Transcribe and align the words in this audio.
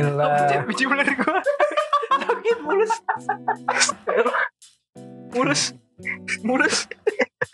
Bismillah. 0.00 0.64
biji 0.64 0.84
ular 0.88 1.08
gua. 1.20 1.40
Sakit 2.10 2.58
mulus. 2.64 2.92
mulus. 5.36 5.62
Mulus. 6.40 6.76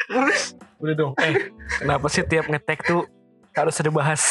Mulus. 0.07 0.43
Udah 0.79 0.95
dong. 0.95 1.13
Eh, 1.19 1.51
kenapa 1.83 2.07
sih 2.07 2.23
tiap 2.23 2.47
ngetek 2.47 2.87
tuh 2.87 3.03
harus 3.51 3.75
ada 3.83 3.91
bahas 3.91 4.23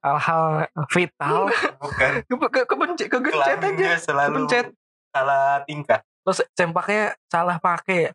hal-hal 0.00 0.72
vital? 0.88 1.52
Bukan. 1.80 2.12
Ke, 2.24 2.34
ke, 2.48 2.60
kepencet, 2.64 3.06
aja. 3.12 3.28
Kelaminnya 3.28 3.94
selalu 4.00 4.48
Kepencet. 4.48 4.66
salah 5.12 5.60
tingkah. 5.68 6.00
Terus 6.24 6.40
cempaknya 6.56 7.04
salah 7.28 7.60
pakai 7.60 8.08
ya? 8.08 8.10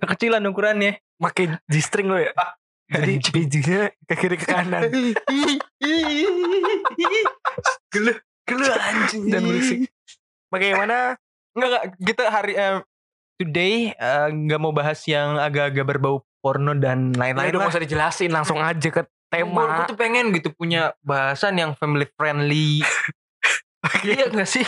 Kekecilan 0.00 0.42
ukurannya. 0.48 0.98
Pakai 1.20 1.60
G-string 1.68 2.08
lo 2.08 2.16
ya? 2.18 2.32
Jadi 2.84 3.16
bijinya 3.32 3.88
ke 4.04 4.14
kiri 4.16 4.36
ke 4.36 4.46
kanan. 4.48 4.88
dan 9.32 9.40
berisik. 9.42 9.88
Bagaimana? 10.48 11.18
Enggak, 11.54 11.68
enggak. 11.68 11.84
Kita 11.98 12.24
hari 12.28 12.52
eh, 12.54 12.78
today 13.36 13.74
eh, 13.90 14.28
nggak 14.30 14.60
mau 14.60 14.70
bahas 14.70 15.00
yang 15.06 15.36
agak-agak 15.36 15.84
berbau 15.86 16.22
porno 16.38 16.76
dan 16.76 17.10
Nah, 17.10 17.24
lain-lain 17.24 17.50
udah 17.50 17.58
lah. 17.58 17.66
gak 17.66 17.74
usah 17.74 17.84
dijelasin 17.84 18.30
langsung 18.30 18.58
aja 18.58 18.88
ke 18.90 19.02
Gue 19.02 19.42
tema. 19.42 19.82
tuh 19.82 19.98
pengen 19.98 20.30
gitu 20.30 20.52
punya 20.52 20.94
bahasan 21.00 21.58
yang 21.58 21.72
family 21.74 22.06
friendly. 22.14 22.78
Iya 24.00 24.32
enggak 24.32 24.48
sih? 24.48 24.64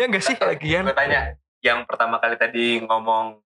Ya 0.00 0.08
enggak 0.08 0.24
sih? 0.24 0.32
Lagian 0.36 0.88
Gue 0.88 0.96
tanya, 0.96 1.36
yang 1.60 1.84
pertama 1.84 2.16
kali 2.16 2.36
tadi 2.36 2.80
ngomong 2.80 3.36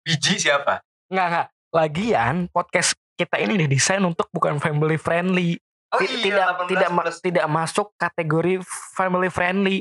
biji 0.00 0.40
siapa? 0.40 0.80
nggak 1.04 1.26
nggak. 1.28 1.46
Lagian 1.68 2.48
podcast 2.48 2.96
kita 3.12 3.36
ini 3.36 3.60
didesain 3.60 4.00
untuk 4.00 4.32
bukan 4.32 4.56
family 4.56 4.96
friendly. 4.96 5.60
Oh 5.94 6.00
Ti- 6.02 6.20
tidak 6.26 6.46
tidak 6.66 6.90
ma- 6.90 7.06
tidak 7.22 7.46
masuk 7.46 7.94
kategori 7.94 8.60
family 8.92 9.30
friendly. 9.30 9.78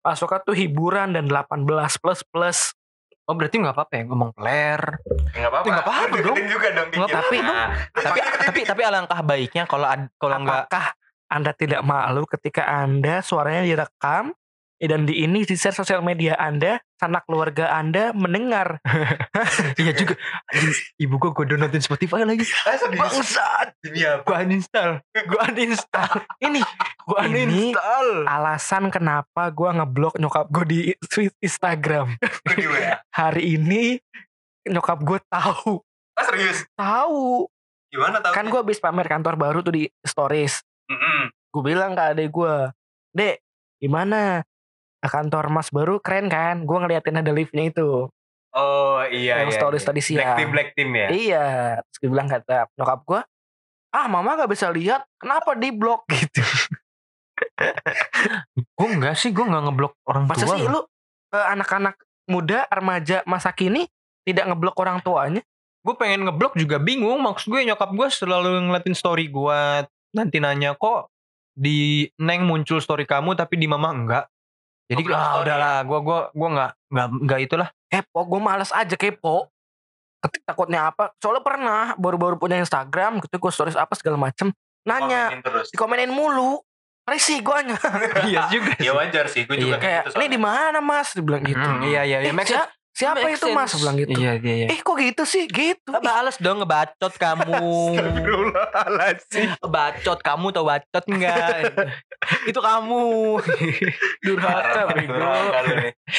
Masuknya 0.00 0.40
tuh 0.40 0.56
hiburan 0.56 1.12
dan 1.12 1.28
18 1.28 1.68
plus 2.00 2.20
plus. 2.24 2.58
Oh 3.28 3.36
berarti 3.36 3.60
nggak 3.60 3.76
apa-apa 3.76 3.92
ya 3.94 4.02
ngomong 4.08 4.30
player. 4.32 4.82
Enggak 5.36 5.50
apa-apa. 5.52 5.66
Nggak 5.68 5.84
apa-apa 5.86 6.16
dong. 6.18 6.36
juga 6.48 6.68
dong 6.72 6.88
Nggak 6.90 7.08
apa-apa 7.12 7.32
Nah, 7.38 7.66
tapi 7.92 8.18
tapi 8.24 8.60
tapi 8.64 8.80
alangkah 8.82 9.20
baiknya 9.20 9.64
kalau 9.68 9.86
kalau 10.16 10.36
nggak 10.42 10.66
Apakah 10.66 10.86
Anda 11.30 11.52
tidak 11.54 11.86
malu 11.86 12.26
ketika 12.26 12.66
Anda 12.66 13.22
suaranya 13.22 13.62
direkam 13.62 14.34
eh, 14.80 14.88
dan 14.88 15.04
di 15.04 15.20
ini 15.20 15.44
di 15.44 15.52
share 15.52 15.76
sosial 15.76 16.00
media 16.00 16.34
Anda, 16.34 16.80
sanak 16.96 17.28
keluarga 17.28 17.68
Anda 17.70 18.10
mendengar. 18.10 18.80
iya 19.80 19.92
juga. 19.92 20.16
Ibu 20.96 21.14
gua 21.16 21.30
gua 21.30 21.44
downloadin 21.44 21.78
Spotify 21.78 22.24
lagi. 22.24 22.48
ah? 22.64 22.80
Bangsat? 22.88 23.68
Gua 24.24 24.40
uninstall. 24.40 25.04
gua 25.28 25.42
uninstall. 25.46 26.14
Ini 26.40 26.60
Gua 27.02 27.20
Ini- 27.24 27.44
uninstall. 27.44 28.08
alasan 28.24 28.88
kenapa 28.88 29.48
gua 29.50 29.76
ngeblok 29.76 30.16
nyokap 30.16 30.48
gue 30.48 30.64
di 30.64 30.78
Instagram. 31.38 32.16
WA. 32.48 33.04
Hari 33.10 33.54
ini 33.54 34.00
nyokap 34.62 35.00
gue 35.00 35.18
tahu, 35.26 35.80
Ah 36.14 36.24
serius? 36.24 36.64
tahu. 36.72 37.48
Gimana 37.90 38.20
tau? 38.20 38.30
Kan 38.30 38.46
gue 38.46 38.56
habis 38.56 38.78
pamer 38.78 39.04
kantor 39.04 39.34
baru 39.34 39.58
tuh 39.60 39.72
di 39.72 39.84
stories. 40.00 40.62
Gue 41.50 41.62
bilang 41.64 41.92
ke 41.92 42.02
adek 42.14 42.30
gue, 42.30 42.54
Dek, 43.10 43.42
gimana? 43.78 44.46
Kantor 45.00 45.48
mas 45.48 45.68
baru 45.72 45.98
keren 46.00 46.28
kan? 46.28 46.64
Gue 46.64 46.78
ngeliatin 46.80 47.20
ada 47.20 47.32
liftnya 47.32 47.68
itu. 47.68 48.08
Oh 48.50 49.00
iya 49.06 49.46
yang 49.46 49.50
iya. 49.54 49.58
stories 49.58 49.84
iya. 49.84 49.88
tadi 49.88 50.00
siang. 50.02 50.18
Black 50.20 50.38
team 50.38 50.50
black 50.50 50.70
team 50.74 50.90
ya. 50.92 51.08
Iya. 51.08 51.46
Terus 51.86 51.96
gue 52.02 52.08
bilang 52.10 52.28
kata 52.28 52.68
nyokap 52.76 53.00
gue, 53.06 53.20
ah 53.94 54.06
mama 54.10 54.36
gak 54.36 54.50
bisa 54.50 54.66
lihat, 54.68 55.06
kenapa 55.16 55.56
di 55.56 55.68
blok 55.72 56.04
gitu. 56.14 56.42
Gua 58.76 58.88
enggak 58.88 59.16
sih, 59.16 59.32
gua 59.32 59.48
nggak 59.48 59.64
ngeblok 59.68 59.92
orang 60.08 60.24
Masa 60.28 60.44
tua. 60.48 60.56
sih 60.56 60.64
lu 60.64 60.80
eh, 61.32 61.46
anak-anak 61.56 61.96
muda, 62.28 62.64
remaja, 62.72 63.20
masa 63.24 63.52
kini 63.52 63.88
tidak 64.24 64.48
ngeblok 64.48 64.76
orang 64.80 65.00
tuanya? 65.00 65.44
gue 65.80 65.94
pengen 65.96 66.28
ngeblok 66.28 66.54
juga 66.60 66.76
bingung 66.76 67.24
maksud 67.24 67.48
gue 67.48 67.64
nyokap 67.64 67.90
gue 67.96 68.08
selalu 68.12 68.68
ngeliatin 68.68 68.92
story 68.92 69.32
gue 69.32 69.60
nanti 70.12 70.36
nanya 70.36 70.76
kok 70.76 71.08
di 71.56 72.04
neng 72.20 72.44
muncul 72.44 72.84
story 72.84 73.08
kamu 73.08 73.32
tapi 73.32 73.56
di 73.56 73.64
mama 73.64 73.88
enggak 73.88 74.24
jadi 74.90 75.02
Oh, 75.06 75.14
ah 75.14 75.22
story 75.22 75.42
udahlah 75.46 75.76
gue 75.86 75.98
gue 76.02 76.20
gue 76.34 76.48
nggak 76.50 76.70
nggak 76.90 77.06
nggak 77.30 77.40
itulah 77.46 77.68
Kepo, 77.90 78.20
gue 78.22 78.38
males 78.38 78.70
aja 78.70 78.94
kepo. 78.94 79.50
Ketik 80.22 80.46
takutnya 80.46 80.94
apa? 80.94 81.10
Soalnya 81.18 81.42
pernah 81.42 81.82
baru-baru 81.98 82.38
punya 82.38 82.54
Instagram 82.62 83.18
gitu 83.18 83.34
gue 83.42 83.50
stories 83.50 83.74
apa 83.74 83.98
segala 83.98 84.14
macem. 84.14 84.54
Nanya, 84.86 85.34
Komenin 85.34 85.42
terus. 85.42 85.66
dikomenin 85.74 86.10
mulu. 86.14 86.62
Risih 87.02 87.42
gue 87.42 87.58
iya 88.30 88.46
juga 88.46 88.78
Ya 88.86 88.94
wajar 88.94 89.26
sih, 89.26 89.42
gue 89.42 89.58
juga 89.58 89.82
Kayak, 89.82 90.14
gitu 90.14 90.22
ini 90.22 90.26
di 90.30 90.38
mana 90.38 90.78
mas? 90.78 91.10
Dia 91.10 91.24
bilang 91.26 91.42
gitu. 91.42 91.58
Hmm, 91.58 91.82
iya 91.82 92.06
iya 92.06 92.18
iya 92.22 92.30
Eh. 92.30 92.62
Siapa 92.90 93.22
Make 93.22 93.38
itu 93.38 93.46
mas? 93.50 93.66
sense. 93.66 93.72
Dia 93.72 93.80
bilang 93.80 93.96
gitu. 93.96 94.10
iya 94.14 94.32
iya 94.36 94.54
iya 94.56 94.66
Eh 94.68 94.78
kok 94.78 94.96
gitu 94.96 95.22
sih? 95.24 95.44
Gitu. 95.46 95.90
Bales 95.96 96.36
dong 96.36 96.60
ngebacot 96.60 97.12
kamu 97.14 97.54
Astagfirullahaladzim. 97.94 99.48
Bacot 99.62 100.18
kamu 100.20 100.46
tau 100.50 100.64
bacot 100.64 101.04
enggak 101.06 101.70
Itu 102.50 102.60
kamu 102.60 103.00
Durhaka 104.24 104.80
bego. 104.90 105.32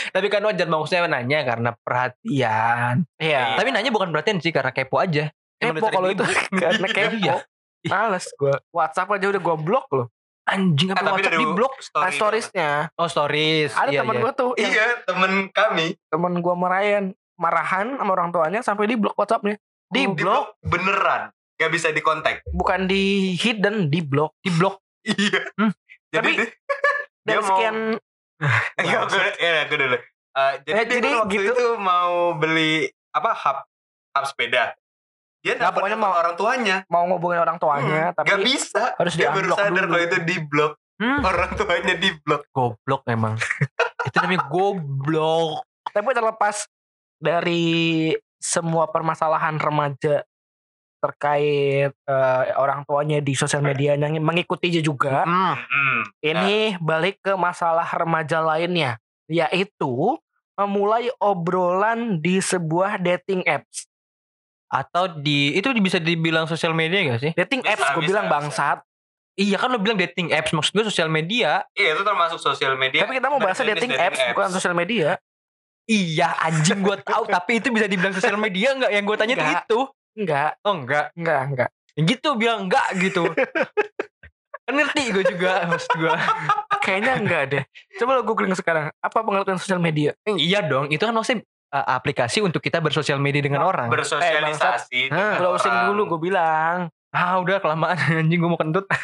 Tapi 0.10 0.28
kan 0.28 0.42
wajar 0.42 0.66
maksudnya 0.66 1.08
nanya 1.08 1.40
karena 1.44 1.70
perhatian 1.78 3.06
Iya. 3.16 3.56
Tapi 3.56 3.70
nanya 3.70 3.90
bukan 3.90 4.10
perhatian 4.10 4.40
sih 4.40 4.50
karena 4.50 4.72
kepo 4.72 4.98
aja 4.98 5.30
Kepo 5.56 5.88
kalau 5.88 6.10
itu 6.10 6.24
karena 6.62 6.88
Iya. 6.88 6.96
kepo. 6.98 7.36
Males 7.82 8.26
gue. 8.32 8.56
WhatsApp 8.70 9.10
aja 9.12 9.26
udah 9.28 9.42
gue 9.42 9.56
blok 9.58 9.88
loh. 9.92 10.08
Anjing 10.52 10.90
Eh, 10.90 10.94
apa 10.94 11.00
tapi 11.02 11.12
WhatsApp 11.14 11.28
dari 11.30 11.40
di 11.40 11.48
blok 11.50 11.74
story 11.80 12.04
Nah, 12.04 12.12
storiesnya. 12.12 12.70
Oh 12.94 13.08
stories 13.08 13.72
Ada 13.74 13.90
iya, 13.90 14.00
temen 14.02 14.14
iya. 14.14 14.22
gue 14.22 14.32
tuh. 14.34 14.52
Yang 14.54 14.72
Iya, 14.72 14.88
temen 15.04 15.32
kami. 15.50 15.88
temen 16.06 16.34
gue 16.38 16.56
merayain. 16.58 17.06
Marahan 17.34 17.88
sama 17.96 18.12
orang 18.12 18.30
tuanya 18.30 18.60
sampai 18.60 18.86
di 18.86 18.96
blok 18.96 19.16
WhatsAppnya. 19.16 19.56
Di 19.88 20.04
Di 20.04 20.12
blok. 20.14 20.60
beneran. 20.62 21.32
Gak 21.56 21.70
bisa 21.70 21.90
dikontak. 21.90 22.44
Bukan 22.48 22.86
di 22.86 23.02
hidden. 23.34 23.88
Di 23.88 24.02
blok. 24.02 24.36
Di 24.38 24.52
blok 24.52 24.78
Iya. 25.02 25.42
Hmm. 25.56 25.72
Jadi 26.14 26.20
Tapi- 26.28 26.36
dia- 26.38 26.54
Dan 27.22 27.28
Dia 27.28 27.38
mau- 27.38 27.48
sekian. 27.48 27.76
Gue, 28.76 29.26
ya, 29.38 29.60
gue 29.64 29.78
dulu. 29.80 29.98
Eh, 30.32 30.54
jadi 30.64 30.74
Eh, 30.74 30.82
dia 30.82 30.92
jadi 30.92 31.08
tuh 31.08 31.20
waktu 31.20 31.34
gitu. 31.34 31.52
itu 31.52 31.66
mau 31.78 32.12
beli 32.34 32.74
apa 33.12 33.32
hub 33.32 33.58
hub 34.12 34.26
sepeda. 34.26 34.74
Dia 35.42 35.58
Nah, 35.58 35.74
pokoknya 35.74 35.98
mau- 35.98 36.14
orang 36.14 36.38
tuanya. 36.38 36.76
Mau 36.86 37.04
ngobongin 37.10 37.42
orang 37.42 37.58
tuanya. 37.58 38.14
Hmm, 38.14 38.16
tapi 38.16 38.28
gak 38.30 38.40
bisa. 38.46 38.84
harus 38.94 39.14
Dia 39.18 39.34
baru 39.34 39.50
sadar 39.52 39.86
kalau 39.86 40.00
itu 40.00 40.18
di 40.22 40.36
blok. 40.40 40.74
hmm. 41.02 41.20
Orang 41.22 41.52
tuanya 41.58 41.94
di 41.98 42.10
blok. 42.22 42.42
Goblok 42.54 43.02
emang 43.10 43.36
Itu 44.08 44.18
namanya 44.18 44.46
goblok 44.50 45.66
Tapi 45.90 46.10
terlepas 46.14 46.70
dari 47.18 47.66
semua 48.38 48.90
permasalahan 48.90 49.58
remaja 49.58 50.26
terkait 51.02 51.90
eh, 51.90 52.44
orang 52.56 52.86
tuanya 52.86 53.18
di 53.18 53.34
sosial 53.34 53.66
media 53.66 53.98
yang 53.98 54.14
mengikuti 54.22 54.70
juga. 54.78 55.26
hmm. 55.26 55.54
Hmm. 55.58 56.02
Ini 56.22 56.78
balik 56.78 57.18
ke 57.20 57.34
masalah 57.34 57.90
remaja 57.90 58.38
lainnya, 58.38 59.02
yaitu 59.26 60.18
memulai 60.54 61.10
obrolan 61.18 62.22
di 62.22 62.38
sebuah 62.38 63.02
dating 63.02 63.42
apps. 63.44 63.90
Atau 64.72 65.20
di 65.20 65.52
Itu 65.54 65.76
bisa 65.76 66.00
dibilang 66.00 66.48
sosial 66.48 66.72
media 66.72 67.04
gak 67.12 67.20
sih? 67.20 67.32
Dating 67.36 67.62
apps, 67.68 67.84
gue 67.92 68.04
bilang 68.08 68.32
bisa. 68.32 68.34
bangsat. 68.34 68.78
Iya 69.32 69.56
kan 69.56 69.72
lo 69.72 69.80
bilang 69.80 69.96
dating 69.96 70.36
apps 70.36 70.52
Maksud 70.52 70.76
gue 70.76 70.86
sosial 70.92 71.08
media 71.08 71.64
Iya 71.72 71.96
itu 71.96 72.04
termasuk 72.04 72.40
sosial 72.40 72.76
media. 72.76 73.08
Tapi 73.08 73.16
kita 73.16 73.28
mau 73.32 73.40
bahas 73.40 73.56
Berjenis 73.56 73.80
dating, 73.80 73.92
apps, 73.96 74.20
bukan 74.36 74.50
sosial 74.52 74.76
media. 74.76 75.16
Iya 75.88 76.30
anjing 76.40 76.80
gue 76.84 76.98
tahu 77.10 77.24
Tapi 77.28 77.52
itu 77.60 77.68
bisa 77.72 77.88
dibilang 77.88 78.12
sosial 78.12 78.36
media 78.36 78.76
gak? 78.76 78.92
Yang 78.92 79.04
gue 79.08 79.18
tanya 79.20 79.36
Enggak. 79.40 79.64
itu 79.64 79.80
Enggak, 80.12 80.52
Oh 80.64 80.74
enggak 80.76 81.06
enggak, 81.16 81.42
enggak. 81.48 81.70
Yang 81.96 82.06
gitu 82.16 82.30
bilang 82.36 82.60
enggak 82.68 82.88
gitu 83.00 83.24
Kan 84.68 84.74
ngerti 84.78 85.04
gue 85.12 85.24
juga 85.26 85.52
Maksud 85.68 85.92
gue 85.96 86.14
Kayaknya 86.82 87.14
enggak 87.20 87.44
deh. 87.52 87.64
Coba 88.00 88.12
lo 88.18 88.22
googling 88.26 88.56
sekarang. 88.58 88.90
Apa 89.00 89.22
pengertian 89.22 89.60
sosial 89.60 89.80
media? 89.80 90.12
Iya 90.28 90.64
dong 90.64 90.92
Itu 90.92 91.08
kan 91.08 91.16
maksudnya 91.16 91.44
uh, 91.72 91.86
aplikasi 91.98 92.44
untuk 92.44 92.60
kita 92.62 92.84
bersosial 92.84 93.18
media 93.18 93.42
dengan 93.42 93.64
orang 93.64 93.88
Bersosialisasi. 93.90 95.08
Eh, 95.08 95.12
dengan 95.12 95.40
Browsing 95.40 95.72
orang. 95.72 95.88
dulu 95.92 96.02
gue 96.16 96.20
bilang. 96.32 96.92
Ah 97.12 97.40
udah 97.40 97.60
kelamaan 97.64 97.98
anjing 98.24 98.40
gue 98.40 98.50
mau 98.52 98.60
kentut. 98.60 98.86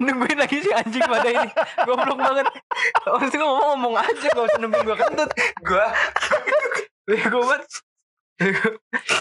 Nungguin 0.00 0.38
lagi 0.40 0.64
si 0.64 0.70
anjing 0.72 1.04
pada 1.04 1.28
ini. 1.28 1.50
Goblok 1.84 2.16
banget. 2.16 2.46
Maksudnya 3.04 3.44
ngomong 3.44 3.76
ngomong 3.76 3.94
aja 4.00 4.28
gak 4.32 4.44
usah 4.48 4.58
nungguin 4.60 4.84
gue 4.86 4.96
kentut. 4.96 5.30
Gua 5.60 5.86
Bego 7.04 7.44
banget. 7.44 7.68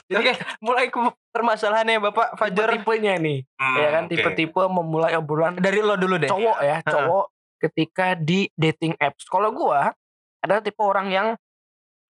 Jadi 0.09 0.23
kayak 0.23 0.39
mulai 0.63 0.87
ke 0.89 0.97
permasalahannya 1.35 2.01
Bapak 2.01 2.39
Fajar 2.39 2.73
Tipe-tipenya 2.73 3.19
nih. 3.21 3.45
Hmm, 3.59 3.75
ya 3.77 3.87
kan 3.93 4.03
tipe-tipe 4.09 4.61
memulai 4.71 5.13
obrolan 5.19 5.53
dari 5.59 5.85
lo 5.85 5.93
dulu 5.99 6.17
deh. 6.17 6.31
cowok 6.31 6.59
ya, 6.65 6.81
cowok 6.81 7.32
ketika 7.63 8.19
di 8.19 8.51
dating 8.59 8.99
apps. 8.99 9.23
Kalau 9.23 9.55
gua 9.55 9.95
adalah 10.43 10.59
tipe 10.59 10.83
orang 10.83 11.07
yang 11.07 11.27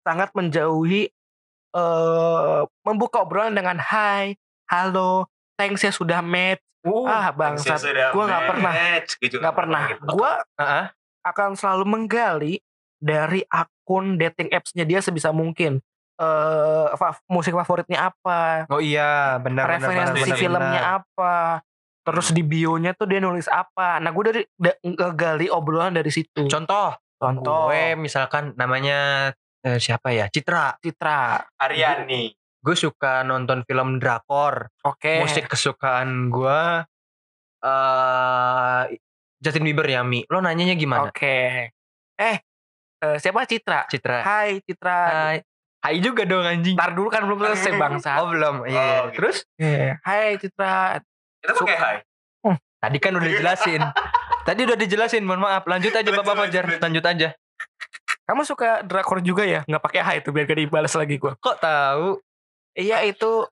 sangat 0.08 0.32
menjauhi 0.32 1.12
eh 1.74 2.62
membuka 2.86 3.26
obrolan 3.26 3.52
dengan 3.58 3.82
hai, 3.82 4.38
halo, 4.72 5.28
tanksnya 5.60 5.92
sudah 5.92 6.24
match. 6.24 6.62
Uh, 6.84 7.08
ah 7.08 7.32
bangsat. 7.32 7.80
Gua 8.12 8.24
nggak 8.28 8.44
pernah. 8.48 8.74
Nggak 9.18 9.56
pernah. 9.56 9.82
Gua 10.04 10.32
Heeh. 10.60 10.86
akan 11.24 11.56
selalu 11.56 11.84
menggali 11.88 12.54
dari 13.00 13.44
akun 13.48 14.20
dating 14.20 14.52
apps-nya 14.52 14.84
dia 14.84 15.00
sebisa 15.00 15.32
mungkin. 15.32 15.80
Eh 16.20 16.88
fa- 16.94 17.24
musik 17.26 17.56
favoritnya 17.58 18.12
apa, 18.14 18.70
Oh 18.70 18.78
iya, 18.78 19.40
benar 19.42 19.66
benar 19.66 19.80
benar, 19.82 19.90
referensi 20.14 20.30
benar, 20.30 20.40
filmnya 20.40 20.82
benar. 20.84 20.98
apa, 21.02 21.36
terus 22.04 22.36
di 22.36 22.44
bio-nya 22.44 22.92
tuh 22.94 23.08
dia 23.08 23.24
nulis 23.24 23.48
apa. 23.48 23.98
Nah, 24.04 24.12
gue 24.12 24.24
dari 24.28 24.42
da- 24.60 24.80
ngegali 24.84 25.48
obrolan 25.48 25.96
dari 25.96 26.12
situ. 26.12 26.46
Contoh, 26.52 26.94
Contoh, 27.16 27.72
gue 27.72 27.96
misalkan 27.96 28.52
namanya 28.60 29.32
eh, 29.64 29.80
siapa 29.80 30.12
ya? 30.12 30.28
Citra. 30.28 30.76
Citra. 30.84 31.40
Aryani. 31.56 32.36
Gue 32.60 32.76
suka 32.76 33.24
nonton 33.24 33.64
film 33.64 34.00
drakor. 34.00 34.68
Oke. 34.84 35.24
Musik 35.24 35.48
kesukaan 35.48 36.28
gue 36.28 36.60
eh 37.64 38.84
Justin 39.44 39.64
Bieber 39.68 39.88
ya, 39.88 40.04
Mi. 40.04 40.24
Lo 40.28 40.40
nanyanya 40.40 40.76
gimana? 40.76 41.12
Oke. 41.12 41.72
Eh, 42.16 42.38
eh, 43.04 43.16
siapa 43.20 43.44
Citra? 43.44 43.88
Citra. 43.88 44.24
Hai 44.24 44.60
Citra. 44.64 45.00
Hai. 45.08 45.38
Hai 45.84 46.00
juga 46.00 46.24
dong 46.24 46.48
anjing. 46.48 46.80
Ntar 46.80 46.96
dulu 46.96 47.12
kan 47.12 47.28
belum 47.28 47.44
selesai 47.44 47.76
bangsa. 47.76 48.12
Oh 48.24 48.32
belum. 48.32 48.64
Iya. 48.64 48.80
Oh, 48.80 48.84
iya. 48.84 49.00
gitu. 49.12 49.16
Terus 49.20 49.38
Hai 50.04 50.40
Citra. 50.40 51.04
Itu 51.44 51.54
pakai 51.60 51.78
hai. 51.78 51.98
tadi 52.84 52.98
kan 53.00 53.16
udah 53.16 53.28
dijelasin. 53.28 53.80
tadi 54.48 54.60
udah 54.64 54.78
dijelasin. 54.80 55.24
Mohon 55.24 55.42
maaf. 55.48 55.64
Lanjut 55.68 55.92
aja 55.92 56.10
Bapak 56.12 56.36
Fajar. 56.48 56.66
lanjut. 56.80 57.04
Aja. 57.04 57.30
Kamu 58.24 58.48
suka 58.48 58.84
drakor 58.88 59.20
juga 59.20 59.44
ya? 59.44 59.68
Nggak 59.68 59.84
pakai 59.84 60.02
hai 60.04 60.18
itu 60.24 60.32
biar 60.32 60.48
gak 60.48 60.60
dibalas 60.60 60.96
lagi 60.96 61.20
gua. 61.20 61.36
Kok 61.40 61.58
tahu? 61.60 62.20
Iya 62.76 63.04
itu. 63.04 63.48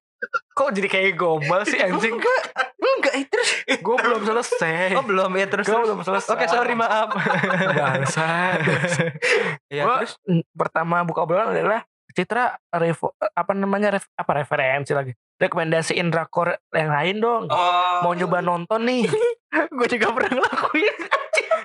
Kok 0.55 0.69
jadi 0.71 0.87
kayak 0.87 1.19
gombal 1.19 1.67
sih 1.67 1.81
anjing? 1.81 2.15
Enggak, 2.81 3.13
itu 3.17 3.29
terus. 3.33 3.49
Gue 3.81 3.97
belum 3.97 4.21
selesai. 4.21 4.93
Oh 4.93 5.05
belum 5.05 5.31
ya 5.33 5.45
terus. 5.49 5.65
Gue 5.65 5.81
belum 5.81 5.99
selesai. 6.05 6.29
Oke, 6.29 6.45
sorry 6.45 6.77
maaf. 6.77 7.09
Bangsa. 7.73 8.61
Iya, 9.71 9.83
Gua 9.85 10.05
terus 10.05 10.21
pertama 10.53 11.01
buka 11.01 11.25
obrolan 11.25 11.49
adalah 11.49 11.81
Citra 12.11 12.59
revo, 12.75 13.15
apa 13.15 13.51
namanya 13.55 13.95
ref, 13.95 14.05
apa 14.19 14.43
referensi 14.43 14.91
lagi 14.91 15.15
rekomendasiin 15.41 16.07
drakor 16.07 16.53
yang 16.69 16.89
lain 16.89 17.17
dong 17.17 17.43
Oh. 17.47 17.99
mau 18.01 18.13
nyoba 18.13 18.39
nonton 18.39 18.81
nih 18.81 19.09
gue 19.75 19.87
juga 19.89 20.13
pernah 20.13 20.37
ngelakuin. 20.37 20.95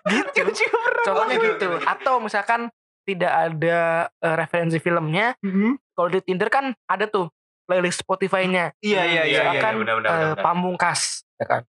gitu 0.06 0.40
Gue 0.40 0.54
juga 0.54 0.76
pernah. 0.80 1.04
contohnya 1.04 1.36
Oh, 1.36 1.42
gitu, 1.44 1.68
atau 1.78 2.14
misalkan 2.18 2.60
tidak 3.02 3.30
ada 3.30 3.78
eh, 4.10 4.34
referensi 4.34 4.78
filmnya 4.78 5.36
kalau 5.92 6.08
di 6.08 6.20
Tinder 6.20 6.48
kan 6.48 6.74
ada 6.84 7.04
tuh 7.04 7.28
playlist 7.64 8.00
Spotify-nya 8.00 8.72
Iya, 8.78 9.02
iya, 9.02 9.22
iya. 9.22 9.22
iya. 9.22 9.40
misalkan 9.52 9.72
benar, 9.78 9.94
benar, 9.96 10.08
eh, 10.08 10.18
benar. 10.32 10.42
Pamungkas 10.42 11.00
ya 11.34 11.46
kan 11.46 11.62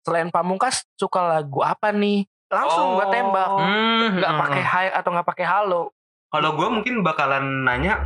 selain 0.00 0.28
Pamungkas 0.28 0.84
suka 0.94 1.20
lagu 1.22 1.60
apa 1.60 1.90
nih 1.90 2.24
langsung 2.48 2.96
gua 2.96 3.04
Oh. 3.04 3.10
tembak 3.10 3.48
Hmm, 3.50 4.06
nggak 4.14 4.24
mm-mm. 4.26 4.42
pakai 4.42 4.62
hai 4.64 4.86
atau 4.90 5.10
nggak 5.10 5.28
pakai 5.28 5.46
halo 5.46 5.92
Kalau 6.28 6.52
gue 6.54 6.68
mungkin 6.70 7.00
bakalan 7.00 7.64
nanya, 7.64 8.04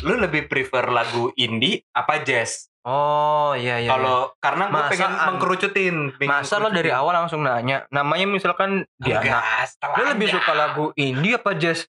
lu 0.00 0.14
lebih 0.16 0.46
prefer 0.46 0.84
lagu 0.86 1.32
indie 1.34 1.80
apa 1.90 2.20
jazz? 2.20 2.68
Oh 2.82 3.52
iya 3.52 3.76
iya. 3.78 3.90
Kalau 3.90 4.32
karena 4.38 4.64
gue 4.66 4.76
Masa 4.78 4.90
pengen 4.90 5.12
mengkerucutin. 5.26 5.96
iya. 6.06 6.14
pengen 6.14 6.32
Masa 6.38 6.54
lo 6.56 6.68
dari 6.68 6.90
awal 6.90 7.14
langsung 7.16 7.40
nanya, 7.40 7.84
namanya 7.88 8.26
misalkan 8.26 8.70
dia 8.96 9.18
Enggak, 9.18 9.44
anak. 9.78 9.92
Lo 9.94 10.02
lebih 10.06 10.28
suka 10.30 10.52
lagu 10.52 10.84
indie 10.94 11.34
apa 11.34 11.52
jazz? 11.54 11.84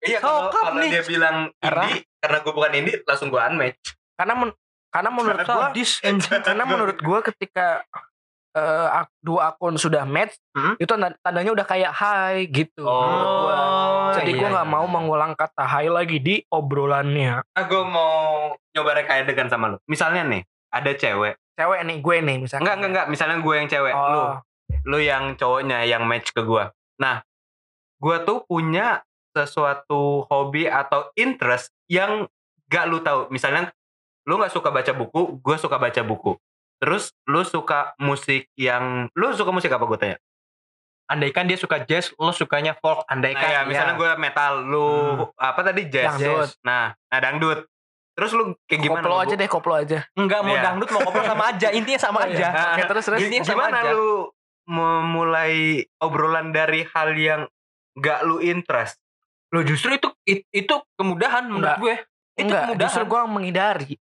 Iya 0.00 0.18
kalau 0.18 0.50
kalau 0.50 0.78
dia 0.80 1.02
bilang 1.02 1.54
Karena- 1.56 1.86
indie 1.86 2.02
karena 2.18 2.36
gue 2.38 2.52
bukan 2.52 2.72
indie 2.72 2.96
langsung 3.02 3.28
gue 3.28 3.38
unmatch. 3.38 3.94
karena 4.12 4.34
men- 4.36 4.58
karena 4.88 5.10
menurut 5.10 5.38
Karena 5.40 5.70
Sadis. 5.70 5.90
karena 6.42 6.64
menurut 6.64 6.98
gue 6.98 7.18
ketika 7.30 7.86
ak- 8.54 9.16
dua 9.18 9.50
akun 9.50 9.74
sudah 9.74 10.04
match 10.04 10.36
Hmm? 10.52 10.76
itu 10.76 10.86
tanda- 10.86 11.16
tandanya 11.18 11.50
udah 11.50 11.64
kayak 11.64 11.88
hai 11.90 12.44
gitu 12.46 12.84
Oh, 12.84 13.00
gua. 13.46 14.12
jadi 14.14 14.28
iya, 14.28 14.38
gue 14.38 14.48
nggak 14.50 14.68
iya. 14.68 14.74
mau 14.74 14.84
mengulang 14.84 15.32
kata 15.32 15.64
hai 15.64 15.88
lagi 15.88 16.18
di 16.18 16.44
obrolannya 16.46 17.40
Ah, 17.48 17.64
gue 17.64 17.82
mau 17.82 18.52
nyoba 18.70 18.90
rekadegan 18.94 19.46
sama 19.46 19.68
lu. 19.68 19.78
Misalnya 19.84 20.22
nih, 20.22 20.42
ada 20.68 20.90
cewek. 20.90 21.36
cewek 21.52 21.80
nih 21.82 21.98
gue 21.98 22.16
nih 22.18 22.36
misalnya 22.38 22.62
Enggak, 22.62 22.74
enggak, 22.74 22.90
enggak. 22.90 23.06
Misalnya 23.08 23.36
gue 23.38 23.54
yang 23.54 23.68
cewek, 23.68 23.92
lu. 23.92 24.20
oh, 24.20 24.34
Lu 24.82 24.98
yang 24.98 25.24
cowoknya 25.34 25.78
yang 25.84 26.02
match 26.02 26.30
ke 26.30 26.40
gue. 26.40 26.64
Nah, 26.98 27.20
gue 27.98 28.16
tuh 28.22 28.42
punya 28.42 29.00
sesuatu 29.32 30.00
hobi 30.26 30.64
atau 30.64 31.08
interest 31.14 31.70
yang 31.86 32.28
gak 32.66 32.84
lu 32.84 32.98
tahu. 32.98 33.28
Misalnya, 33.28 33.68
lu 34.22 34.36
gak 34.36 34.50
suka 34.50 34.68
baca 34.68 34.90
buku, 34.90 35.38
gue 35.38 35.56
suka 35.56 35.76
baca 35.76 36.00
buku. 36.00 36.36
Terus 36.82 37.14
lu 37.24 37.40
suka 37.42 37.94
musik 37.96 38.50
yang 38.52 39.06
lu 39.14 39.30
suka 39.30 39.48
musik 39.48 39.70
apa 39.70 39.86
gue 39.86 39.94
tanya? 39.96 40.18
Andaikan 41.06 41.46
dia 41.46 41.54
suka 41.54 41.78
jazz, 41.80 42.10
lo 42.12 42.32
sukanya 42.32 42.74
folk. 42.74 43.04
Nah, 43.04 43.12
Andaikan 43.12 43.46
ya, 43.46 43.60
misalnya 43.62 43.94
gue 43.94 44.10
metal, 44.18 44.52
lu 44.64 44.86
Hmm. 45.20 45.30
apa 45.36 45.60
tadi 45.62 45.86
jazz. 45.86 46.16
Dangdut. 46.16 46.26
Jazz. 46.42 46.50
Nah, 46.60 46.90
nah 46.90 47.18
dangdut. 47.20 47.70
Terus 48.12 48.30
lu 48.32 48.42
kayak 48.66 48.80
gimana? 48.82 49.00
koplo 49.00 49.14
lu? 49.14 49.22
aja 49.22 49.34
deh 49.34 49.48
koplo 49.48 49.74
aja 49.74 49.98
Enggak 50.12 50.40
mau 50.42 50.52
Iya. 50.52 50.62
dangdut 50.64 50.88
mau 50.90 51.00
koplo 51.02 51.22
sama 51.22 51.44
aja. 51.48 51.68
Intinya 51.70 52.00
sama 52.00 52.18
Oh, 52.18 52.26
iya. 52.26 52.34
aja. 52.44 52.48
Oke, 52.74 52.82
terus 52.84 53.04
terus 53.06 53.20
Gini, 53.20 53.36
sama 53.40 53.70
gimana 53.70 53.78
aja. 53.78 53.92
lu 53.92 54.10
memulai 54.66 55.56
obrolan 55.96 56.50
dari 56.50 56.82
hal 56.84 57.14
yang 57.14 57.42
gak 57.94 58.20
lu 58.22 58.38
interest? 58.38 58.98
Lo 59.48 59.62
justru 59.62 59.92
itu 59.92 60.08
it- 60.24 60.48
itu 60.50 60.74
kemudahan 60.94 61.46
menurut 61.46 61.62
Enggak. 61.62 61.78
gue. 61.78 61.94
Itu 62.32 62.42
enggak 62.42 62.60
kemudahan. 62.66 62.82
justru 62.82 63.02
gue 63.06 63.20
menghindari 63.26 63.92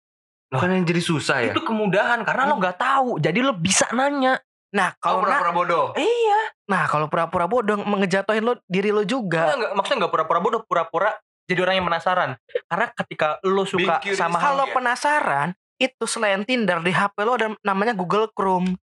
Bukan 0.50 0.68
yang 0.74 0.82
jadi 0.82 1.02
susah 1.02 1.36
ya? 1.46 1.52
Itu 1.54 1.62
kemudahan 1.62 2.26
karena 2.26 2.50
lo 2.50 2.58
nggak 2.58 2.76
tahu. 2.76 3.10
Jadi 3.22 3.38
lo 3.40 3.54
bisa 3.54 3.86
nanya. 3.94 4.38
nah 4.70 4.94
Kalau 5.02 5.26
na- 5.26 5.34
pura-pura 5.42 5.50
bodoh. 5.54 5.86
Iya. 5.98 6.40
nah 6.70 6.86
kalau 6.86 7.10
pura-pura 7.10 7.50
bodoh 7.50 7.74
ngejatuhin 7.82 8.46
lo 8.46 8.54
diri 8.70 8.94
lo 8.94 9.02
juga 9.02 9.50
enggak, 9.50 9.74
maksudnya 9.74 10.06
nggak 10.06 10.12
pura-pura 10.14 10.38
bodoh, 10.38 10.60
pura-pura 10.62 11.10
jadi 11.50 11.66
orang 11.66 11.74
yang 11.82 11.86
penasaran. 11.90 12.30
Karena 12.70 12.86
ketika 12.94 13.42
lo 13.42 13.66
suka 13.66 13.98
sama 14.14 14.38
hal 14.38 14.54
kalau 14.54 14.66
ya? 14.70 14.74
penasaran 14.78 15.48
itu 15.82 16.04
selain 16.06 16.46
Tinder 16.46 16.78
di 16.86 16.94
HP 16.94 17.16
lo 17.26 17.34
ada 17.34 17.50
namanya 17.66 17.98
Google 17.98 18.30
Chrome 18.30 18.78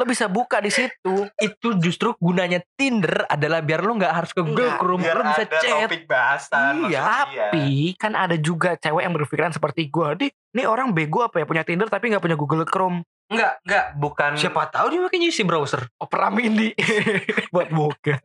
lo 0.00 0.08
bisa 0.08 0.32
buka 0.32 0.64
di 0.64 0.72
situ 0.72 1.28
itu 1.36 1.68
justru 1.76 2.16
gunanya 2.16 2.64
Tinder 2.72 3.28
adalah 3.28 3.60
biar 3.60 3.84
lo 3.84 4.00
nggak 4.00 4.14
harus 4.16 4.32
ke 4.32 4.40
Google 4.40 4.80
Chrome, 4.80 5.04
Biar 5.04 5.20
lo 5.20 5.24
bisa 5.28 5.44
ada 5.44 5.60
chat. 5.60 5.84
topik 5.84 6.08
bahasan. 6.08 6.88
Iya, 6.88 7.00
dia. 7.04 7.48
Tapi 7.52 7.68
kan 8.00 8.16
ada 8.16 8.36
juga 8.40 8.80
cewek 8.80 9.04
yang 9.04 9.12
berpikiran 9.12 9.52
seperti 9.52 9.92
gue. 9.92 10.08
Di, 10.16 10.26
ini 10.56 10.64
orang 10.64 10.96
bego 10.96 11.20
apa 11.20 11.36
ya 11.36 11.44
punya 11.44 11.68
Tinder 11.68 11.92
tapi 11.92 12.08
nggak 12.08 12.24
punya 12.24 12.40
Google 12.40 12.64
Chrome. 12.64 13.04
Enggak, 13.30 13.62
enggak, 13.62 13.86
bukan. 13.94 14.30
Siapa 14.40 14.72
tahu 14.72 14.86
dia 14.90 15.00
makanya 15.04 15.28
isi 15.30 15.44
browser. 15.44 15.86
Opera 16.00 16.32
Mini 16.32 16.72
buat 17.54 17.68
bokeh. 17.70 18.18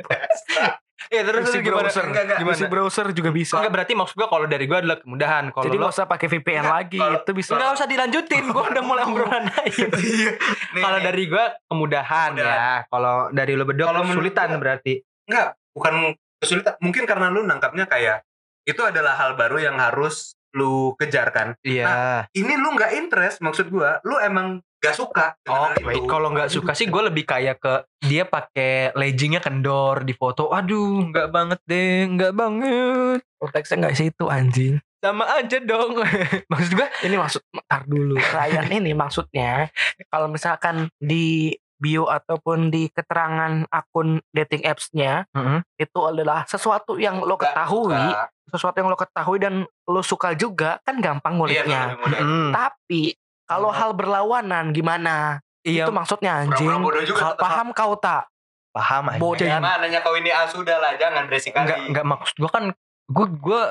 Ya 1.07 1.21
terus 1.21 1.45
Isi 1.45 1.57
lu 1.57 1.63
gimana? 1.63 1.81
browser. 1.83 2.03
Enggak, 2.03 2.23
enggak. 2.23 2.37
Gimana? 2.39 2.55
Isi 2.55 2.65
browser 2.65 3.05
juga 3.11 3.29
bisa. 3.29 3.53
Enggak 3.55 3.73
berarti 3.73 3.93
maksud 3.93 4.15
gua 4.15 4.27
kalau 4.27 4.45
dari 4.45 4.65
gua 4.65 4.77
adalah 4.79 4.97
kemudahan. 4.97 5.43
Kalau 5.49 5.63
Jadi 5.63 5.75
lo 5.75 5.81
nggak 5.81 5.93
usah 5.93 6.05
pakai 6.05 6.27
VPN 6.27 6.55
Enggak, 6.59 6.75
lagi. 6.75 6.99
kalau- 6.99 7.15
itu 7.17 7.31
bisa. 7.31 7.51
nggak 7.53 7.71
usah 7.73 7.87
dilanjutin, 7.87 8.43
gua 8.47 8.63
udah 8.67 8.83
mulai 8.83 9.03
obrolan 9.03 9.43
lain. 9.45 9.87
Iya. 10.15 10.31
Kalau 10.85 10.99
dari 10.99 11.23
gua 11.25 11.45
kemudahan, 11.65 12.29
Kemudahan. 12.31 12.57
ya. 12.57 12.71
Kalau 12.87 13.15
dari 13.29 13.53
lo 13.53 13.63
berdua 13.63 13.85
Kalau 13.87 14.01
kesulitan 14.03 14.47
gua- 14.49 14.59
berarti. 14.59 14.93
enggak, 15.25 15.47
bukan 15.71 15.93
kesulitan. 16.37 16.73
Mungkin 16.79 17.03
karena 17.03 17.27
lu 17.29 17.41
nangkapnya 17.41 17.85
kayak 17.85 18.17
itu 18.63 18.81
adalah 18.81 19.13
hal 19.15 19.33
baru 19.33 19.57
yang 19.59 19.77
harus 19.77 20.33
lu 20.51 20.95
kejar 20.95 21.29
kan. 21.29 21.53
Iya. 21.61 22.25
Ini 22.31 22.53
lu 22.55 22.71
nggak 22.71 22.91
interest 22.95 23.39
maksud 23.39 23.67
gua. 23.67 23.99
Lu 24.01 24.17
emang 24.17 24.63
gak 24.85 24.95
suka 24.95 25.25
dengan 25.39 25.59
Oh, 25.59 25.69
itu. 25.71 25.85
wait, 25.85 26.03
kalau 26.05 26.27
nggak 26.29 26.49
suka 26.49 26.71
sih 26.71 26.85
gue 26.85 27.01
lebih 27.03 27.23
kayak 27.23 27.57
ke 27.57 27.73
dia 28.01 28.23
pakai 28.23 28.93
leggingnya 28.93 29.39
kendor 29.39 30.01
di 30.01 30.11
foto. 30.11 30.49
Aduh, 30.49 31.09
nggak 31.09 31.27
banget 31.27 31.59
deh, 31.63 32.05
nggak 32.07 32.33
banget. 32.33 33.19
Konteksnya 33.35 33.75
nggak 33.81 33.95
situ 33.95 34.25
anjing. 34.25 34.75
Sama 34.97 35.25
aja 35.31 35.57
dong. 35.59 36.01
Maksud 36.51 36.71
gue, 36.73 36.87
Ini 37.03 37.15
maksud 37.15 37.41
tar 37.63 37.83
dulu. 37.83 38.17
Ryan 38.17 38.65
ini 38.71 38.91
maksudnya 38.91 39.69
kalau 40.07 40.25
misalkan 40.25 40.89
di 40.97 41.53
bio 41.75 42.07
ataupun 42.07 42.69
di 42.69 42.87
keterangan 42.87 43.67
akun 43.67 44.17
dating 44.31 44.63
apps-nya 44.63 45.27
itu 45.75 45.99
adalah 46.01 46.41
sesuatu 46.45 46.95
yang 46.95 47.19
lo 47.19 47.35
ketahui, 47.35 47.91
suka. 47.93 48.31
sesuatu 48.47 48.75
yang 48.79 48.87
lo 48.87 48.95
ketahui 48.95 49.37
dan 49.37 49.53
lo 49.83 49.99
suka 49.99 50.31
juga 50.33 50.79
kan 50.81 50.97
gampang 50.97 51.35
Iya, 51.35 51.39
nguliknya. 51.67 51.81
mudah. 51.99 52.19
Mm. 52.23 52.49
Tapi 52.49 53.01
kalau 53.45 53.69
hal 53.69 53.91
berlawanan 53.91 54.69
gimana? 54.69 55.39
iya 55.61 55.85
Itu 55.85 55.91
maksudnya 55.91 56.41
anjing. 56.41 56.61
Pura-pura 56.61 56.85
bodoh 56.91 57.03
juga 57.03 57.19
Ka- 57.19 57.27
tetap. 57.31 57.41
paham 57.41 57.67
kau 57.71 57.93
tak? 57.95 58.23
paham 58.69 59.03
aja. 59.07 59.17
Bodoh. 59.17 59.47
Ya, 59.47 59.57
nanya 59.57 59.99
kau 59.99 60.13
ini 60.13 60.29
ah 60.29 60.43
sudah 60.45 60.75
lah 60.75 60.93
jangan 60.93 61.25
dressing 61.25 61.51
Enggak, 61.51 61.79
kali. 61.79 61.87
enggak 61.89 62.05
maksud 62.05 62.35
gue 62.35 62.49
kan 62.49 62.63
gue 63.07 63.25
gue 63.39 63.61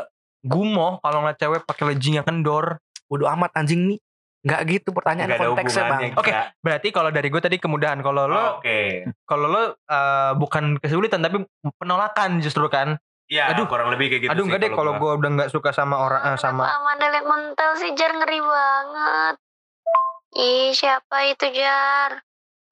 gumoh 0.42 0.96
kalau 0.98 1.20
ngeliat 1.20 1.36
cewek 1.36 1.62
pakai 1.62 1.84
leggingnya 1.86 2.22
kendor. 2.22 2.80
Bodoh 3.04 3.28
amat 3.28 3.52
anjing 3.54 3.84
nih. 3.86 3.98
Nggak 4.40 4.60
gitu 4.66 4.88
pertanyaan 4.90 5.28
ada 5.30 5.40
konteksnya 5.42 5.84
bang. 5.86 6.00
Oke. 6.14 6.28
gila. 6.28 6.42
Berarti 6.58 6.88
kalau 6.88 7.08
dari 7.08 7.28
gue 7.28 7.36
tadi 7.38 7.56
kemudahan. 7.56 8.00
Kalau 8.00 8.24
lo 8.24 8.32
Oh, 8.34 8.48
Oke. 8.58 9.04
kalau 9.22 9.46
lo 9.46 9.62
eh, 9.76 10.32
bukan 10.34 10.76
kesulitan 10.78 11.20
tapi 11.20 11.44
penolakan 11.76 12.38
justru 12.38 12.64
kan. 12.66 12.96
Ya, 13.24 13.48
Aduh. 13.50 13.64
kurang 13.64 13.88
lebih 13.88 14.08
kayak 14.08 14.20
gitu 14.20 14.30
Aduh 14.30 14.40
sih 14.40 14.46
enggak 14.46 14.60
deh 14.60 14.70
kalau 14.70 14.92
gua. 14.94 15.00
gue 15.00 15.12
udah 15.18 15.30
nggak 15.34 15.50
suka 15.50 15.68
sama 15.70 15.96
orang 15.98 16.20
eh, 16.26 16.36
sama 16.36 16.64
sama 16.66 16.92
delete 16.94 17.24
mental 17.24 17.70
sih 17.74 17.92
jar 17.92 18.12
ngeri 18.14 18.36
banget 18.36 19.34
Ih, 20.34 20.70
siapa 20.70 21.24
itu 21.24 21.46
Jar? 21.52 22.18